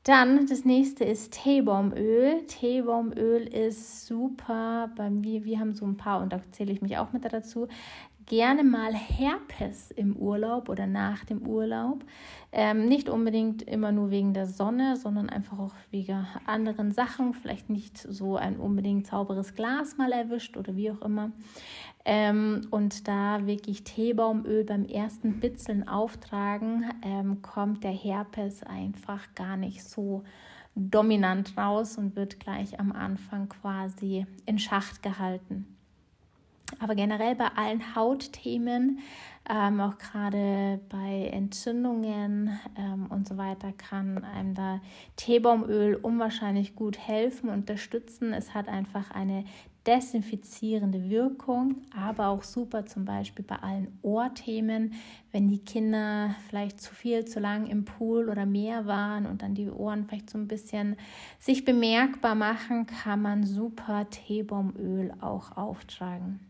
Dann 0.03 0.47
das 0.47 0.65
nächste 0.65 1.03
ist 1.03 1.33
Teebaumöl. 1.33 2.45
Teebaumöl 2.47 3.45
ist 3.45 4.07
super. 4.07 4.89
Bei 4.95 5.09
mir, 5.09 5.43
wir 5.43 5.59
haben 5.59 5.75
so 5.75 5.85
ein 5.85 5.97
paar 5.97 6.21
und 6.21 6.31
da 6.31 6.41
zähle 6.51 6.71
ich 6.71 6.81
mich 6.81 6.97
auch 6.97 7.11
mit 7.11 7.25
dazu 7.31 7.67
gerne 8.29 8.63
mal 8.63 8.93
Herpes 8.93 9.91
im 9.91 10.15
Urlaub 10.15 10.69
oder 10.69 10.87
nach 10.87 11.25
dem 11.25 11.45
Urlaub. 11.45 12.05
Ähm, 12.51 12.85
nicht 12.85 13.09
unbedingt 13.09 13.63
immer 13.63 13.91
nur 13.91 14.11
wegen 14.11 14.33
der 14.33 14.45
Sonne, 14.45 14.95
sondern 14.95 15.29
einfach 15.29 15.59
auch 15.59 15.73
wegen 15.91 16.25
anderen 16.45 16.91
Sachen. 16.91 17.33
Vielleicht 17.33 17.69
nicht 17.69 17.97
so 17.97 18.37
ein 18.37 18.57
unbedingt 18.57 19.07
sauberes 19.07 19.55
Glas 19.55 19.97
mal 19.97 20.11
erwischt 20.11 20.55
oder 20.55 20.75
wie 20.75 20.91
auch 20.91 21.01
immer. 21.01 21.31
Ähm, 22.05 22.61
und 22.71 23.07
da 23.07 23.45
wirklich 23.45 23.83
Teebaumöl 23.83 24.63
beim 24.63 24.85
ersten 24.85 25.39
Bitzeln 25.39 25.87
auftragen, 25.87 26.85
ähm, 27.03 27.41
kommt 27.41 27.83
der 27.83 27.91
Herpes 27.91 28.63
einfach 28.63 29.33
gar 29.35 29.57
nicht 29.57 29.83
so 29.83 30.23
dominant 30.75 31.57
raus 31.57 31.97
und 31.97 32.15
wird 32.15 32.39
gleich 32.39 32.79
am 32.79 32.91
Anfang 32.91 33.49
quasi 33.49 34.25
in 34.45 34.59
Schacht 34.59 35.03
gehalten. 35.03 35.78
Aber 36.77 36.95
generell 36.95 37.35
bei 37.35 37.47
allen 37.55 37.95
Hautthemen, 37.95 38.99
ähm, 39.49 39.81
auch 39.81 39.97
gerade 39.97 40.79
bei 40.89 41.29
Entzündungen 41.33 42.59
ähm, 42.77 43.07
und 43.09 43.27
so 43.27 43.37
weiter, 43.37 43.71
kann 43.73 44.23
einem 44.23 44.53
da 44.53 44.79
Teebaumöl 45.15 45.95
unwahrscheinlich 45.95 46.75
gut 46.75 46.99
helfen, 46.99 47.49
unterstützen. 47.49 48.31
Es 48.33 48.53
hat 48.53 48.67
einfach 48.67 49.09
eine 49.11 49.45
desinfizierende 49.87 51.09
Wirkung, 51.09 51.77
aber 51.95 52.27
auch 52.27 52.43
super 52.43 52.85
zum 52.85 53.05
Beispiel 53.05 53.43
bei 53.43 53.55
allen 53.55 53.97
Ohrthemen, 54.03 54.93
wenn 55.31 55.47
die 55.47 55.63
Kinder 55.63 56.35
vielleicht 56.47 56.79
zu 56.79 56.93
viel, 56.93 57.25
zu 57.25 57.39
lang 57.39 57.65
im 57.65 57.85
Pool 57.85 58.29
oder 58.29 58.45
Meer 58.45 58.85
waren 58.85 59.25
und 59.25 59.41
dann 59.41 59.55
die 59.55 59.69
Ohren 59.69 60.05
vielleicht 60.05 60.29
so 60.29 60.37
ein 60.37 60.47
bisschen 60.47 60.95
sich 61.39 61.65
bemerkbar 61.65 62.35
machen, 62.35 62.85
kann 62.85 63.21
man 63.21 63.45
super 63.45 64.07
Teebaumöl 64.09 65.13
auch 65.21 65.57
auftragen. 65.57 66.48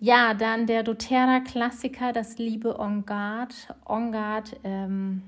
Ja, 0.00 0.32
dann 0.32 0.66
der 0.66 0.84
doTERRA-Klassiker, 0.84 2.12
das 2.12 2.38
liebe 2.38 2.78
On 2.78 3.04
Guard. 3.04 3.74
On 3.84 4.12
Guard 4.12 4.54
ähm, 4.62 5.22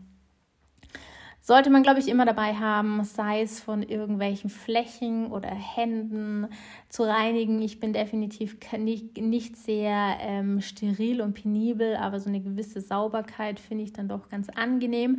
sollte 1.40 1.70
man, 1.70 1.82
glaube 1.82 1.98
ich, 1.98 2.06
immer 2.06 2.24
dabei 2.24 2.54
haben, 2.54 3.02
sei 3.02 3.42
es 3.42 3.58
von 3.58 3.82
irgendwelchen 3.82 4.48
Flächen 4.48 5.32
oder 5.32 5.48
Händen 5.48 6.46
zu 6.88 7.02
reinigen. 7.02 7.60
Ich 7.60 7.80
bin 7.80 7.92
definitiv 7.92 8.58
nicht, 8.78 9.16
nicht 9.20 9.56
sehr 9.56 10.18
ähm, 10.20 10.60
steril 10.60 11.20
und 11.20 11.34
penibel, 11.34 11.96
aber 11.96 12.20
so 12.20 12.28
eine 12.28 12.40
gewisse 12.40 12.80
Sauberkeit 12.80 13.58
finde 13.58 13.82
ich 13.82 13.92
dann 13.92 14.06
doch 14.06 14.28
ganz 14.28 14.48
angenehm. 14.50 15.18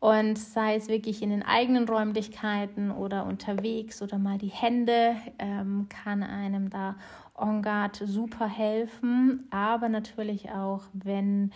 Und 0.00 0.38
sei 0.38 0.76
es 0.76 0.88
wirklich 0.88 1.20
in 1.20 1.28
den 1.30 1.42
eigenen 1.42 1.86
Räumlichkeiten 1.86 2.90
oder 2.90 3.26
unterwegs 3.26 4.00
oder 4.00 4.16
mal 4.16 4.38
die 4.38 4.48
Hände, 4.48 5.16
ähm, 5.38 5.86
kann 5.90 6.22
einem 6.22 6.70
da 6.70 6.96
On 7.38 7.62
Guard 7.62 7.96
super 7.96 8.48
helfen. 8.48 9.46
Aber 9.50 9.88
natürlich 9.88 10.50
auch, 10.50 10.84
wenn 10.92 11.52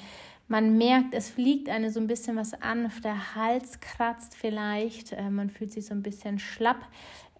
man 0.48 0.76
merkt, 0.76 1.14
es 1.14 1.30
fliegt 1.30 1.68
eine 1.68 1.90
so 1.90 2.00
ein 2.00 2.08
bisschen 2.08 2.36
was 2.36 2.54
an, 2.54 2.90
der 3.04 3.36
Hals 3.36 3.80
kratzt 3.80 4.34
vielleicht, 4.34 5.12
äh, 5.12 5.30
man 5.30 5.48
fühlt 5.48 5.72
sich 5.72 5.86
so 5.86 5.94
ein 5.94 6.02
bisschen 6.02 6.40
schlapp, 6.40 6.80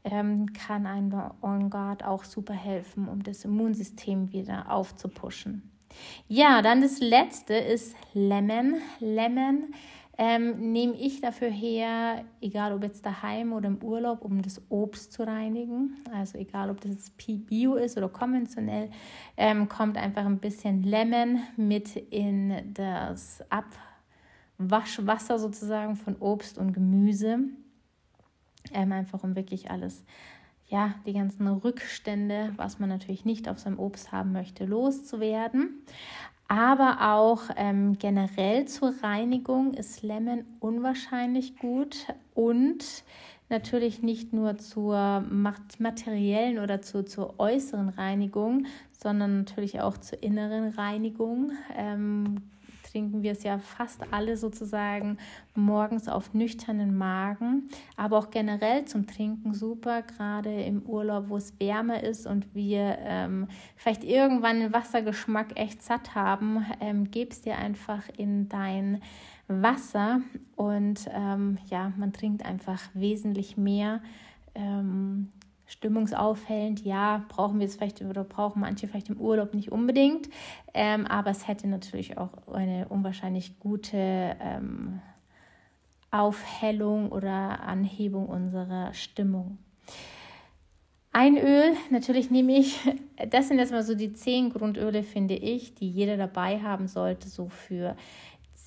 ähm, 0.04 0.52
kann 0.52 0.86
ein 0.86 1.12
On 1.42 1.70
Guard 1.70 2.04
auch 2.04 2.24
super 2.24 2.54
helfen, 2.54 3.08
um 3.08 3.22
das 3.22 3.44
Immunsystem 3.44 4.32
wieder 4.32 4.70
aufzupuschen. 4.70 5.70
Ja, 6.28 6.62
dann 6.62 6.82
das 6.82 7.00
letzte 7.00 7.54
ist 7.54 7.96
Lemon. 8.14 8.76
Lemon 9.00 9.74
ähm, 10.22 10.72
nehme 10.72 10.92
ich 10.96 11.22
dafür 11.22 11.48
her, 11.48 12.26
egal 12.42 12.74
ob 12.74 12.82
jetzt 12.82 13.06
daheim 13.06 13.54
oder 13.54 13.68
im 13.68 13.82
Urlaub, 13.82 14.22
um 14.22 14.42
das 14.42 14.60
Obst 14.68 15.14
zu 15.14 15.26
reinigen. 15.26 15.96
Also 16.12 16.36
egal 16.36 16.68
ob 16.68 16.78
das 16.82 17.08
Bio 17.08 17.76
ist 17.76 17.96
oder 17.96 18.10
konventionell, 18.10 18.90
ähm, 19.38 19.66
kommt 19.70 19.96
einfach 19.96 20.26
ein 20.26 20.38
bisschen 20.38 20.82
Lemon 20.82 21.40
mit 21.56 21.96
in 21.96 22.74
das 22.74 23.42
Abwaschwasser 24.58 25.38
sozusagen 25.38 25.96
von 25.96 26.16
Obst 26.16 26.58
und 26.58 26.74
Gemüse. 26.74 27.38
Ähm, 28.74 28.92
einfach 28.92 29.24
um 29.24 29.34
wirklich 29.34 29.70
alles 29.70 30.04
ja, 30.68 30.96
die 31.06 31.14
ganzen 31.14 31.48
Rückstände, 31.48 32.52
was 32.56 32.78
man 32.78 32.90
natürlich 32.90 33.24
nicht 33.24 33.48
auf 33.48 33.58
seinem 33.58 33.78
Obst 33.78 34.12
haben 34.12 34.32
möchte, 34.32 34.66
loszuwerden. 34.66 35.82
Aber 36.50 37.12
auch 37.12 37.42
ähm, 37.54 37.96
generell 37.96 38.64
zur 38.66 38.92
Reinigung 39.04 39.72
ist 39.72 40.02
Lemon 40.02 40.44
unwahrscheinlich 40.58 41.56
gut 41.56 42.08
und 42.34 43.04
natürlich 43.48 44.02
nicht 44.02 44.32
nur 44.32 44.58
zur 44.58 45.24
materiellen 45.30 46.58
oder 46.58 46.82
zur, 46.82 47.06
zur 47.06 47.38
äußeren 47.38 47.90
Reinigung, 47.90 48.66
sondern 48.90 49.38
natürlich 49.38 49.80
auch 49.80 49.96
zur 49.96 50.24
inneren 50.24 50.70
Reinigung. 50.70 51.52
Ähm, 51.76 52.38
trinken 52.90 53.22
wir 53.22 53.32
es 53.32 53.42
ja 53.42 53.58
fast 53.58 54.12
alle 54.12 54.36
sozusagen 54.36 55.18
morgens 55.54 56.08
auf 56.08 56.34
nüchternen 56.34 56.96
Magen, 56.96 57.68
aber 57.96 58.18
auch 58.18 58.30
generell 58.30 58.84
zum 58.84 59.06
Trinken 59.06 59.54
super, 59.54 60.02
gerade 60.02 60.62
im 60.62 60.82
Urlaub, 60.82 61.28
wo 61.28 61.36
es 61.36 61.58
wärmer 61.60 62.02
ist 62.02 62.26
und 62.26 62.54
wir 62.54 62.98
ähm, 63.00 63.48
vielleicht 63.76 64.04
irgendwann 64.04 64.60
den 64.60 64.72
Wassergeschmack 64.72 65.58
echt 65.58 65.82
satt 65.82 66.14
haben, 66.14 66.64
ähm, 66.80 67.10
gibst 67.10 67.46
dir 67.46 67.58
einfach 67.58 68.02
in 68.16 68.48
dein 68.48 69.00
Wasser 69.48 70.20
und 70.56 71.08
ähm, 71.12 71.58
ja, 71.68 71.92
man 71.96 72.12
trinkt 72.12 72.44
einfach 72.44 72.80
wesentlich 72.94 73.56
mehr. 73.56 74.00
Ähm, 74.54 75.28
stimmungsaufhellend. 75.70 76.84
Ja, 76.84 77.24
brauchen 77.28 77.60
wir 77.60 77.66
es 77.66 77.76
vielleicht 77.76 78.02
oder 78.02 78.24
brauchen 78.24 78.60
manche 78.60 78.88
vielleicht 78.88 79.08
im 79.08 79.20
Urlaub 79.20 79.54
nicht 79.54 79.70
unbedingt, 79.70 80.28
ähm, 80.74 81.06
aber 81.06 81.30
es 81.30 81.46
hätte 81.46 81.68
natürlich 81.68 82.18
auch 82.18 82.48
eine 82.52 82.88
unwahrscheinlich 82.88 83.58
gute 83.60 83.96
ähm, 83.96 85.00
Aufhellung 86.10 87.12
oder 87.12 87.62
Anhebung 87.62 88.26
unserer 88.26 88.92
Stimmung. 88.94 89.58
Ein 91.12 91.36
Öl, 91.36 91.72
natürlich 91.90 92.30
nehme 92.30 92.52
ich, 92.52 92.78
das 93.30 93.48
sind 93.48 93.58
erstmal 93.58 93.82
so 93.82 93.94
die 93.94 94.12
zehn 94.12 94.50
Grundöle, 94.50 95.02
finde 95.02 95.34
ich, 95.34 95.74
die 95.74 95.88
jeder 95.88 96.16
dabei 96.16 96.60
haben 96.60 96.88
sollte, 96.88 97.28
so 97.28 97.48
für 97.48 97.96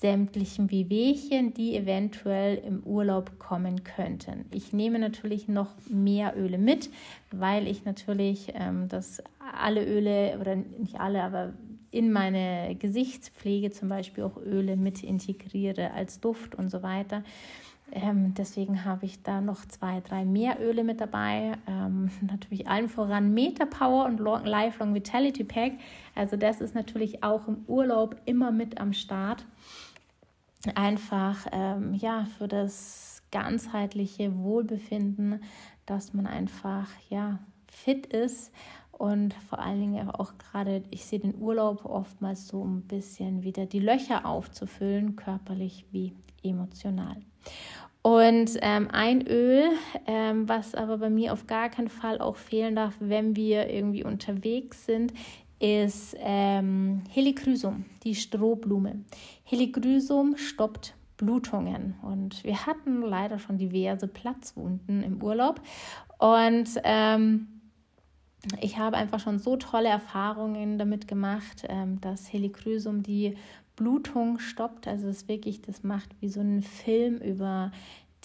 sämtlichen 0.04 0.70
Wehwehchen, 0.70 1.54
die 1.54 1.74
eventuell 1.74 2.56
im 2.58 2.82
Urlaub 2.82 3.38
kommen 3.38 3.84
könnten. 3.84 4.44
Ich 4.52 4.74
nehme 4.74 4.98
natürlich 4.98 5.48
noch 5.48 5.70
mehr 5.88 6.36
Öle 6.36 6.58
mit, 6.58 6.90
weil 7.30 7.66
ich 7.66 7.86
natürlich 7.86 8.52
ähm, 8.54 8.86
das 8.90 9.22
alle 9.58 9.82
Öle 9.82 10.36
oder 10.38 10.56
nicht 10.56 11.00
alle, 11.00 11.22
aber 11.22 11.54
in 11.90 12.12
meine 12.12 12.76
Gesichtspflege 12.78 13.70
zum 13.70 13.88
Beispiel 13.88 14.24
auch 14.24 14.36
Öle 14.36 14.76
mit 14.76 15.02
integriere 15.02 15.92
als 15.92 16.20
Duft 16.20 16.54
und 16.54 16.68
so 16.68 16.82
weiter. 16.82 17.24
Ähm, 17.90 18.34
deswegen 18.34 18.84
habe 18.84 19.06
ich 19.06 19.22
da 19.22 19.40
noch 19.40 19.64
zwei, 19.64 20.00
drei 20.00 20.26
mehr 20.26 20.58
Öle 20.60 20.84
mit 20.84 21.00
dabei. 21.00 21.52
Ähm, 21.66 22.10
natürlich 22.20 22.68
allen 22.68 22.90
voran 22.90 23.32
Meta 23.32 23.64
Power 23.64 24.04
und 24.04 24.18
Lifelong 24.20 24.92
Vitality 24.94 25.44
Pack. 25.44 25.72
Also 26.14 26.36
das 26.36 26.60
ist 26.60 26.74
natürlich 26.74 27.24
auch 27.24 27.48
im 27.48 27.64
Urlaub 27.68 28.16
immer 28.26 28.50
mit 28.50 28.78
am 28.78 28.92
Start 28.92 29.46
einfach 30.70 31.46
ähm, 31.52 31.94
ja 31.94 32.26
für 32.38 32.48
das 32.48 33.22
ganzheitliche 33.30 34.36
Wohlbefinden, 34.38 35.42
dass 35.86 36.14
man 36.14 36.26
einfach 36.26 36.88
ja 37.10 37.38
fit 37.68 38.06
ist 38.06 38.52
und 38.92 39.34
vor 39.48 39.58
allen 39.58 39.80
Dingen 39.80 40.10
auch 40.10 40.32
gerade, 40.38 40.82
ich 40.90 41.04
sehe 41.04 41.18
den 41.18 41.40
Urlaub 41.40 41.84
oftmals 41.84 42.48
so 42.48 42.64
ein 42.64 42.82
bisschen 42.82 43.42
wieder 43.42 43.66
die 43.66 43.80
Löcher 43.80 44.24
aufzufüllen, 44.24 45.16
körperlich 45.16 45.84
wie 45.90 46.12
emotional. 46.42 47.16
Und 48.02 48.58
ähm, 48.60 48.88
ein 48.92 49.26
Öl, 49.26 49.70
ähm, 50.06 50.46
was 50.48 50.74
aber 50.74 50.98
bei 50.98 51.08
mir 51.08 51.32
auf 51.32 51.46
gar 51.46 51.70
keinen 51.70 51.88
Fall 51.88 52.20
auch 52.20 52.36
fehlen 52.36 52.76
darf, 52.76 52.94
wenn 53.00 53.34
wir 53.34 53.70
irgendwie 53.70 54.04
unterwegs 54.04 54.84
sind, 54.84 55.14
ist 55.64 56.14
ähm, 56.18 57.02
Helichrysum, 57.10 57.86
die 58.02 58.14
Strohblume. 58.14 59.02
Helichrysum 59.44 60.36
stoppt 60.36 60.94
Blutungen 61.16 61.94
und 62.02 62.44
wir 62.44 62.66
hatten 62.66 63.00
leider 63.00 63.38
schon 63.38 63.56
diverse 63.56 64.06
Platzwunden 64.06 65.02
im 65.02 65.22
Urlaub 65.22 65.62
und 66.18 66.68
ähm, 66.84 67.48
ich 68.60 68.76
habe 68.76 68.98
einfach 68.98 69.20
schon 69.20 69.38
so 69.38 69.56
tolle 69.56 69.88
Erfahrungen 69.88 70.76
damit 70.76 71.08
gemacht, 71.08 71.64
ähm, 71.66 71.98
dass 72.02 72.30
Helichrysum 72.30 73.02
die 73.02 73.34
Blutung 73.74 74.38
stoppt. 74.38 74.86
Also 74.86 75.08
es 75.08 75.28
wirklich, 75.28 75.62
das 75.62 75.82
macht 75.82 76.10
wie 76.20 76.28
so 76.28 76.40
ein 76.40 76.60
Film 76.60 77.16
über 77.16 77.72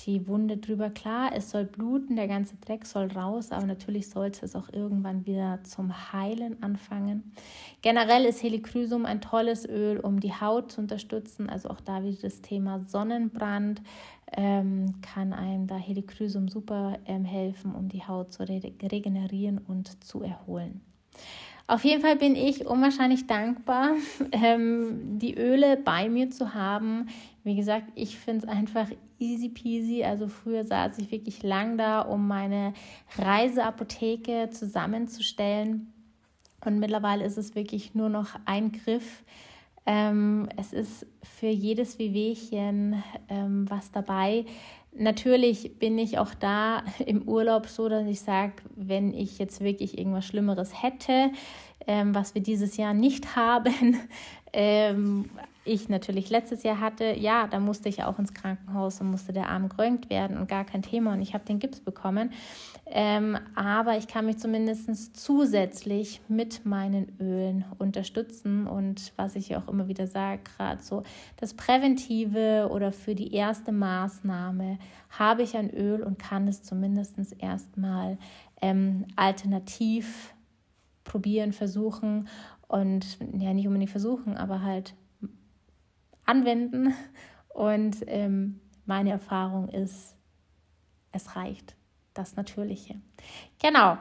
die 0.06 0.28
Wunde 0.28 0.58
drüber. 0.58 0.90
Klar, 0.90 1.32
es 1.36 1.52
soll 1.52 1.66
bluten, 1.66 2.16
der 2.16 2.28
ganze 2.28 2.56
Dreck 2.58 2.86
soll 2.86 3.08
raus, 3.12 3.52
aber 3.52 3.66
natürlich 3.66 4.10
sollte 4.10 4.46
es 4.46 4.56
auch 4.56 4.70
irgendwann 4.72 5.26
wieder 5.26 5.60
zum 5.64 6.14
Heilen 6.14 6.62
anfangen. 6.62 7.32
Generell 7.82 8.26
ist 8.26 8.44
Helichrysum 8.44 9.06
ein 9.06 9.22
tolles 9.22 9.68
Öl, 9.68 10.00
um 10.00 10.20
die 10.20 10.34
Haut 10.34 10.72
zu 10.72 10.82
unterstützen. 10.82 11.50
Also 11.50 11.70
auch 11.70 11.82
da 11.82 12.04
wieder 12.04 12.22
das 12.22 12.42
Thema 12.42 12.82
Sonnenbrand 12.88 13.82
ähm, 14.36 15.02
kann 15.02 15.34
einem 15.34 15.68
da 15.68 15.76
Helichrysum 15.76 16.48
super 16.48 16.98
ähm, 17.06 17.26
helfen, 17.26 17.74
um 17.74 17.90
die 17.90 18.06
Haut 18.06 18.34
zu 18.34 18.44
re 18.44 18.62
regenerieren 18.82 19.60
und 19.60 20.04
zu 20.04 20.22
erholen. 20.22 20.82
Auf 21.70 21.84
jeden 21.86 22.02
Fall 22.02 22.16
bin 22.16 22.36
ich 22.36 22.66
unwahrscheinlich 22.66 23.28
dankbar, 23.28 23.92
ähm, 24.32 25.20
die 25.20 25.38
Öle 25.38 25.78
bei 25.78 26.10
mir 26.10 26.32
zu 26.32 26.56
haben. 26.56 27.10
Wie 27.44 27.56
gesagt, 27.56 27.86
ich 27.96 28.18
finde 28.18 28.46
es 28.46 28.52
einfach 28.52 28.88
easy 29.20 29.50
peasy. 29.50 30.04
Also 30.04 30.28
früher 30.28 30.64
saß 30.64 30.98
ich 31.00 31.12
wirklich 31.12 31.44
lang 31.44 31.78
da, 31.78 32.02
um 32.02 32.28
meine 32.28 32.74
Reiseapotheke 33.18 34.50
zusammenzustellen. 34.52 35.94
Und 36.66 36.80
mittlerweile 36.80 37.24
ist 37.26 37.38
es 37.38 37.56
wirklich 37.56 37.96
nur 37.96 38.10
noch 38.10 38.36
ein 38.46 38.72
Griff. 38.72 39.24
Ähm, 39.86 40.50
es 40.58 40.74
ist 40.74 41.06
für 41.24 41.48
jedes 41.48 41.98
Wehwehchen 42.00 43.02
ähm, 43.30 43.66
was 43.70 43.92
dabei. 43.92 44.46
Natürlich 44.92 45.80
bin 45.80 45.98
ich 45.98 46.18
auch 46.18 46.34
da 46.34 46.84
im 47.06 47.28
Urlaub 47.28 47.68
so, 47.68 47.90
dass 47.90 48.06
ich 48.06 48.22
sage, 48.22 48.54
wenn 48.76 49.14
ich 49.14 49.40
jetzt 49.40 49.62
wirklich 49.62 49.98
irgendwas 49.98 50.26
Schlimmeres 50.26 50.84
hätte, 50.84 51.32
ähm, 51.88 52.14
was 52.14 52.36
wir 52.36 52.42
dieses 52.42 52.78
Jahr 52.78 52.94
nicht 52.94 53.36
haben, 53.36 53.98
ähm, 54.54 55.30
ich 55.70 55.88
natürlich 55.88 56.30
letztes 56.30 56.64
Jahr 56.64 56.80
hatte, 56.80 57.16
ja, 57.18 57.48
da 57.48 57.60
musste 57.60 57.90
ich 57.90 58.04
auch 58.04 58.18
ins 58.20 58.34
Krankenhaus 58.34 59.00
und 59.00 59.12
musste 59.12 59.32
der 59.32 59.50
Arm 59.50 59.70
gerönt 59.70 60.10
werden 60.10 60.38
und 60.38 60.50
gar 60.50 60.66
kein 60.66 60.82
Thema 60.82 61.14
und 61.14 61.22
ich 61.22 61.34
habe 61.34 61.46
den 61.46 61.60
Gips 61.60 61.80
bekommen. 61.80 62.32
Ähm, 62.88 63.38
aber 63.56 63.98
ich 63.98 64.08
kann 64.08 64.26
mich 64.26 64.40
zumindest 64.40 65.16
zusätzlich 65.16 66.22
mit 66.28 66.66
meinen 66.66 67.16
Ölen 67.20 67.66
unterstützen 67.78 68.68
und 68.68 69.14
was 69.16 69.36
ich 69.36 69.56
auch 69.56 69.68
immer 69.68 69.88
wieder 69.88 70.08
sage, 70.08 70.42
gerade 70.44 70.82
so 70.82 71.04
das 71.38 71.54
Präventive 71.54 72.70
oder 72.72 72.92
für 72.92 73.14
die 73.14 73.34
erste 73.34 73.72
Maßnahme 73.72 74.80
habe 75.10 75.44
ich 75.44 75.56
ein 75.56 75.70
Öl 75.70 76.02
und 76.02 76.18
kann 76.18 76.48
es 76.48 76.64
zumindest 76.64 77.18
erstmal 77.40 78.18
ähm, 78.62 79.06
alternativ 79.16 80.34
probieren, 81.04 81.54
versuchen 81.54 82.28
und 82.68 83.18
ja, 83.38 83.54
nicht 83.54 83.68
unbedingt 83.68 83.92
versuchen, 83.92 84.38
aber 84.38 84.62
halt 84.62 84.94
anwenden 86.30 86.94
und 87.50 87.98
ähm, 88.08 88.62
meine 88.86 89.12
Erfahrung 89.12 89.70
ist, 89.70 90.16
es 91.12 91.36
reicht 91.36 91.76
das 92.14 92.36
Natürliche. 92.36 92.96
Genau. 93.62 93.98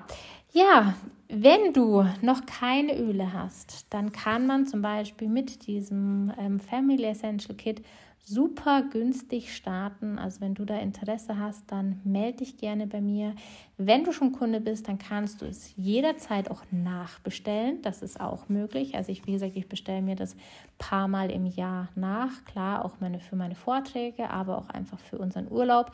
Ja, 0.52 0.94
wenn 1.28 1.72
du 1.72 2.04
noch 2.22 2.46
keine 2.46 2.98
Öle 2.98 3.32
hast, 3.32 3.86
dann 3.90 4.12
kann 4.12 4.46
man 4.46 4.66
zum 4.66 4.82
Beispiel 4.82 5.28
mit 5.28 5.66
diesem 5.66 6.32
ähm, 6.38 6.58
Family 6.58 7.04
Essential 7.04 7.56
Kit 7.56 7.82
super 8.28 8.82
günstig 8.82 9.54
starten. 9.54 10.18
Also 10.18 10.40
wenn 10.40 10.54
du 10.54 10.64
da 10.64 10.78
Interesse 10.78 11.38
hast, 11.38 11.70
dann 11.72 12.00
melde 12.04 12.38
dich 12.38 12.58
gerne 12.58 12.86
bei 12.86 13.00
mir. 13.00 13.34
Wenn 13.78 14.04
du 14.04 14.12
schon 14.12 14.32
Kunde 14.32 14.60
bist, 14.60 14.86
dann 14.88 14.98
kannst 14.98 15.40
du 15.40 15.46
es 15.46 15.74
jederzeit 15.76 16.50
auch 16.50 16.62
nachbestellen. 16.70 17.80
Das 17.82 18.02
ist 18.02 18.20
auch 18.20 18.48
möglich. 18.48 18.94
Also 18.96 19.10
ich, 19.10 19.26
wie 19.26 19.32
gesagt, 19.32 19.56
ich 19.56 19.68
bestelle 19.68 20.02
mir 20.02 20.16
das 20.16 20.36
paar 20.76 21.08
Mal 21.08 21.30
im 21.30 21.46
Jahr 21.46 21.88
nach. 21.94 22.44
Klar, 22.44 22.84
auch 22.84 23.00
meine, 23.00 23.18
für 23.18 23.36
meine 23.36 23.54
Vorträge, 23.54 24.30
aber 24.30 24.58
auch 24.58 24.68
einfach 24.68 24.98
für 24.98 25.18
unseren 25.18 25.50
Urlaub. 25.50 25.92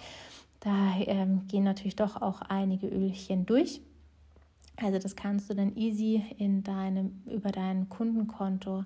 Da 0.61 0.97
ähm, 1.01 1.47
gehen 1.47 1.65
natürlich 1.65 1.97
doch 1.97 2.21
auch 2.21 2.41
einige 2.43 2.89
Ölchen 2.89 3.47
durch. 3.47 3.81
Also 4.77 4.99
das 4.99 5.15
kannst 5.15 5.51
du 5.51 5.55
dann 5.55 5.77
easy 5.77 6.23
in 6.39 6.65
deinem, 6.65 7.23
über 7.27 7.53
dein 7.53 7.89
Kundenkonto 7.89 8.85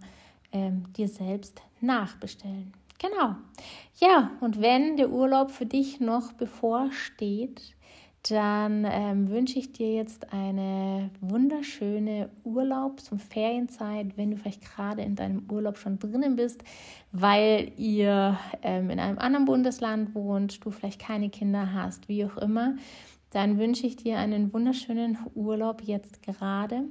ähm, 0.53 0.93
dir 0.93 1.09
selbst 1.09 1.63
nachbestellen. 1.81 2.73
Genau. 2.99 3.37
Ja, 4.01 4.33
und 4.41 4.61
wenn 4.61 4.97
der 4.97 5.11
Urlaub 5.11 5.51
für 5.51 5.67
dich 5.67 6.01
noch 6.01 6.33
bevorsteht, 6.33 7.75
dann 8.29 8.85
ähm, 8.85 9.31
wünsche 9.31 9.59
ich 9.59 9.73
dir 9.73 9.95
jetzt 9.95 10.33
eine 10.33 11.11
wunderschöne 11.21 12.31
Urlaubs- 12.45 13.11
und 13.13 13.23
Ferienzeit, 13.23 14.17
wenn 14.17 14.33
du 14.33 14.37
vielleicht 14.37 14.63
gerade 14.63 15.03
in 15.03 15.15
deinem 15.15 15.49
Urlaub 15.51 15.79
schon 15.79 15.99
drinnen 15.99 16.37
bist, 16.37 16.63
weil 17.13 17.73
ihr 17.77 18.39
ähm, 18.63 18.91
in 18.91 18.99
einem 18.99 19.19
anderen 19.19 19.45
Bundesland 19.45 20.15
wohnt, 20.15 20.65
du 20.65 20.71
vielleicht 20.71 21.01
keine 21.01 21.31
Kinder 21.31 21.73
hast, 21.73 22.09
wie 22.09 22.25
auch 22.25 22.37
immer. 22.39 22.75
Dann 23.31 23.59
wünsche 23.59 23.87
ich 23.87 23.97
dir 23.97 24.19
einen 24.19 24.53
wunderschönen 24.53 25.19
Urlaub 25.35 25.83
jetzt 25.83 26.23
gerade. 26.23 26.85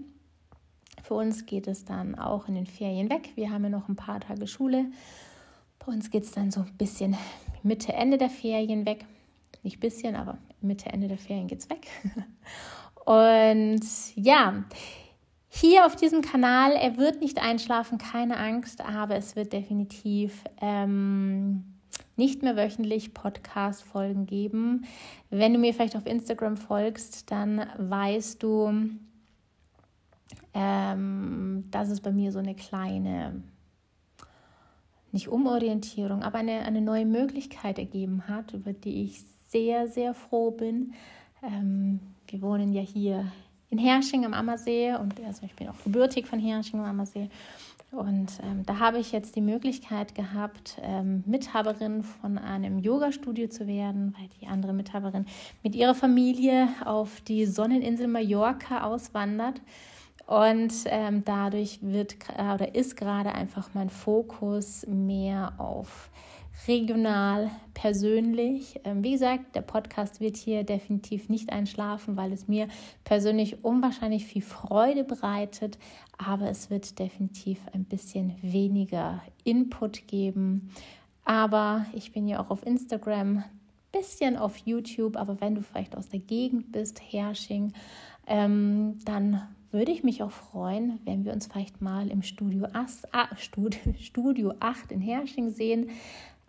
Für 1.04 1.16
uns 1.16 1.46
geht 1.46 1.68
es 1.68 1.86
dann 1.86 2.18
auch 2.18 2.48
in 2.48 2.56
den 2.56 2.68
Ferien 2.68 3.10
weg. 3.10 3.32
Wir 3.36 3.52
haben 3.52 3.64
ja 3.64 3.70
noch 3.70 3.90
ein 3.90 3.96
paar 3.96 4.20
Tage 4.20 4.48
Schule. 4.48 4.86
Uns 5.88 6.12
geht 6.12 6.26
es 6.26 6.32
dann 6.32 6.52
so 6.52 6.60
ein 6.60 6.74
bisschen 6.78 7.16
Mitte, 7.64 7.94
Ende 7.94 8.18
der 8.18 8.30
Ferien 8.30 8.86
weg. 8.86 9.06
Nicht 9.64 9.80
bisschen, 9.80 10.18
aber 10.18 10.38
Mitte, 10.60 10.90
Ende 10.90 11.08
der 11.08 11.18
Ferien 11.18 11.48
geht 11.48 11.60
es 11.60 11.70
weg. 11.70 11.88
Und 13.06 13.86
ja, 14.16 14.66
hier 15.48 15.86
auf 15.86 15.96
diesem 15.96 16.22
Kanal, 16.22 16.74
er 16.74 16.98
wird 16.98 17.22
nicht 17.22 17.42
einschlafen, 17.42 17.98
keine 18.00 18.36
Angst, 18.36 18.82
aber 18.82 19.16
es 19.16 19.38
wird 19.38 19.54
definitiv 19.54 20.44
ähm, 20.60 21.64
nicht 22.18 22.44
mehr 22.44 22.58
wöchentlich 22.58 23.14
Podcast-Folgen 23.14 24.26
geben. 24.26 24.86
Wenn 25.30 25.54
du 25.54 25.60
mir 25.60 25.74
vielleicht 25.74 25.96
auf 25.96 26.06
Instagram 26.06 26.58
folgst, 26.58 27.32
dann 27.32 27.66
weißt 27.78 28.44
du, 28.44 28.90
ähm, 30.54 31.64
dass 31.72 31.90
es 31.90 32.02
bei 32.02 32.12
mir 32.12 32.34
so 32.34 32.40
eine 32.40 32.56
kleine 32.56 33.42
nicht 35.18 35.30
Umorientierung, 35.30 36.22
aber 36.22 36.38
eine, 36.38 36.60
eine 36.60 36.80
neue 36.80 37.08
Möglichkeit 37.08 37.80
ergeben 37.80 38.28
hat, 38.28 38.54
über 38.54 38.72
die 38.72 39.02
ich 39.02 39.24
sehr, 39.48 39.88
sehr 39.88 40.14
froh 40.14 40.52
bin. 40.52 40.94
Ähm, 41.42 42.00
wir 42.28 42.40
wohnen 42.44 42.72
ja 42.72 42.84
hier 42.84 43.32
in 43.72 43.80
Hersching 43.80 44.26
am 44.26 44.36
Ammersee 44.36 44.94
und 44.94 45.20
also 45.26 45.44
ich 45.44 45.56
bin 45.56 45.70
auch 45.70 45.84
gebürtig 45.84 46.28
von 46.28 46.38
Hersching 46.38 46.82
am 46.82 46.86
Ammersee. 46.86 47.30
Und 47.90 48.28
ähm, 48.44 48.64
da 48.68 48.78
habe 48.78 49.00
ich 49.00 49.12
jetzt 49.12 49.36
die 49.36 49.42
Möglichkeit 49.42 50.14
gehabt, 50.14 50.78
ähm, 50.84 51.24
Mithaberin 51.26 52.04
von 52.04 52.38
einem 52.38 52.78
Yoga-Studio 52.78 53.48
zu 53.48 53.66
werden, 53.66 54.14
weil 54.20 54.30
die 54.40 54.46
andere 54.46 54.74
Mithaberin 54.74 55.26
mit 55.64 55.74
ihrer 55.74 55.96
Familie 55.96 56.68
auf 56.86 57.22
die 57.22 57.48
Sonneninsel 57.48 58.08
Mallorca 58.08 58.84
auswandert. 58.84 59.62
Und 60.28 60.74
ähm, 60.88 61.24
dadurch 61.24 61.80
wird 61.82 62.18
äh, 62.38 62.54
oder 62.54 62.76
ist 62.76 62.98
gerade 62.98 63.34
einfach 63.34 63.70
mein 63.74 63.90
Fokus 63.90 64.86
mehr 64.86 65.54
auf 65.58 66.12
regional, 66.68 67.50
persönlich. 67.74 68.80
Ähm, 68.84 69.06
wie 69.06 69.12
gesagt, 69.12 69.56
der 69.56 69.62
Podcast 69.62 70.20
wird 70.20 70.36
hier 70.36 70.66
definitiv 70.66 71.30
nicht 71.30 71.54
einschlafen, 71.54 72.18
weil 72.18 72.34
es 72.34 72.50
mir 72.50 72.68
persönlich 73.06 73.64
unwahrscheinlich 73.64 74.26
viel 74.26 74.42
Freude 74.42 75.06
bereitet, 75.06 75.78
aber 76.18 76.50
es 76.50 76.70
wird 76.70 77.00
definitiv 77.00 77.60
ein 77.72 77.86
bisschen 77.86 78.36
weniger 78.42 79.22
Input 79.46 80.08
geben. 80.08 80.72
Aber 81.24 81.86
ich 81.94 82.12
bin 82.12 82.28
ja 82.28 82.42
auch 82.42 82.50
auf 82.50 82.66
Instagram, 82.66 83.46
bisschen 83.94 84.36
auf 84.36 84.58
YouTube, 84.58 85.16
aber 85.16 85.40
wenn 85.40 85.56
du 85.56 85.62
vielleicht 85.62 85.96
aus 85.96 86.10
der 86.10 86.20
Gegend 86.20 86.74
bist, 86.74 87.02
Hersching, 87.02 87.72
ähm, 88.28 89.00
dann 89.06 89.48
würde 89.78 89.92
ich 89.92 90.04
mich 90.04 90.24
auch 90.24 90.32
freuen, 90.32 91.00
wenn 91.06 91.24
wir 91.24 91.34
uns 91.34 91.46
vielleicht 91.46 91.82
mal 91.82 92.10
im 92.10 92.24
Studio, 92.24 92.66
As, 92.74 93.04
ah, 93.12 93.28
Studio, 93.38 93.80
Studio 94.00 94.54
8 94.60 94.92
in 94.92 95.02
Hersching 95.02 95.52
sehen. 95.52 95.92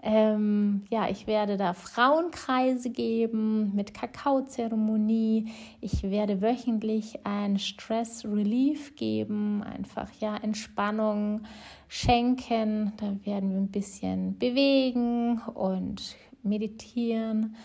Ähm, 0.00 0.84
ja, 0.88 1.10
ich 1.10 1.26
werde 1.26 1.58
da 1.58 1.74
Frauenkreise 1.74 2.88
geben 2.88 3.74
mit 3.74 3.92
Kakaozeremonie. 3.92 5.50
Ich 5.82 6.04
werde 6.04 6.40
wöchentlich 6.40 7.26
ein 7.26 7.58
Stress 7.58 8.24
Relief 8.24 8.96
geben, 8.96 9.62
einfach 9.62 10.08
ja 10.20 10.36
Entspannung 10.36 11.42
schenken. 11.88 12.92
Da 12.96 13.14
werden 13.26 13.50
wir 13.50 13.58
ein 13.58 13.72
bisschen 13.72 14.38
bewegen 14.38 15.42
und 15.54 16.16
meditieren 16.42 17.56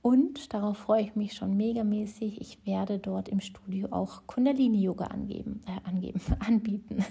und 0.00 0.54
darauf 0.54 0.78
freue 0.78 1.02
ich 1.02 1.16
mich 1.16 1.34
schon 1.34 1.56
megamäßig. 1.56 2.40
Ich 2.40 2.64
werde 2.64 2.98
dort 2.98 3.28
im 3.28 3.40
Studio 3.40 3.88
auch 3.90 4.22
Kundalini-Yoga 4.26 5.06
angeben, 5.06 5.60
äh, 5.66 5.88
angeben, 5.88 6.20
anbieten. 6.46 7.04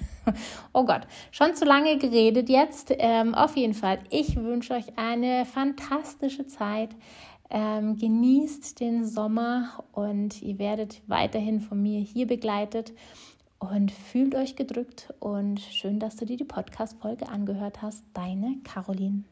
oh 0.74 0.86
Gott, 0.86 1.02
schon 1.32 1.56
zu 1.56 1.66
lange 1.66 1.98
geredet 1.98 2.50
jetzt. 2.50 2.94
Ähm, 2.98 3.36
auf 3.36 3.58
jeden 3.58 3.74
Fall, 3.74 4.00
ich 4.10 4.38
wünsche 4.38 4.74
euch 4.74 4.98
eine 4.98 5.46
fantastische 5.46 6.48
Zeit. 6.48 6.96
Ähm, 7.50 7.98
genießt 7.98 8.80
den 8.80 9.06
Sommer 9.06 9.84
und 9.94 10.42
ihr 10.42 10.60
werdet 10.60 11.02
weiterhin 11.08 11.62
von 11.62 11.82
mir 11.82 12.02
hier 12.02 12.28
begleitet 12.28 12.94
und 13.60 13.92
fühlt 13.92 14.36
euch 14.36 14.56
gedrückt 14.56 15.14
und 15.20 15.62
schön, 15.62 16.00
dass 16.00 16.18
du 16.18 16.26
dir 16.26 16.38
die 16.38 16.44
Podcast-Folge 16.44 17.30
angehört 17.30 17.82
hast. 17.82 18.04
Deine 18.14 18.58
Caroline. 18.64 19.24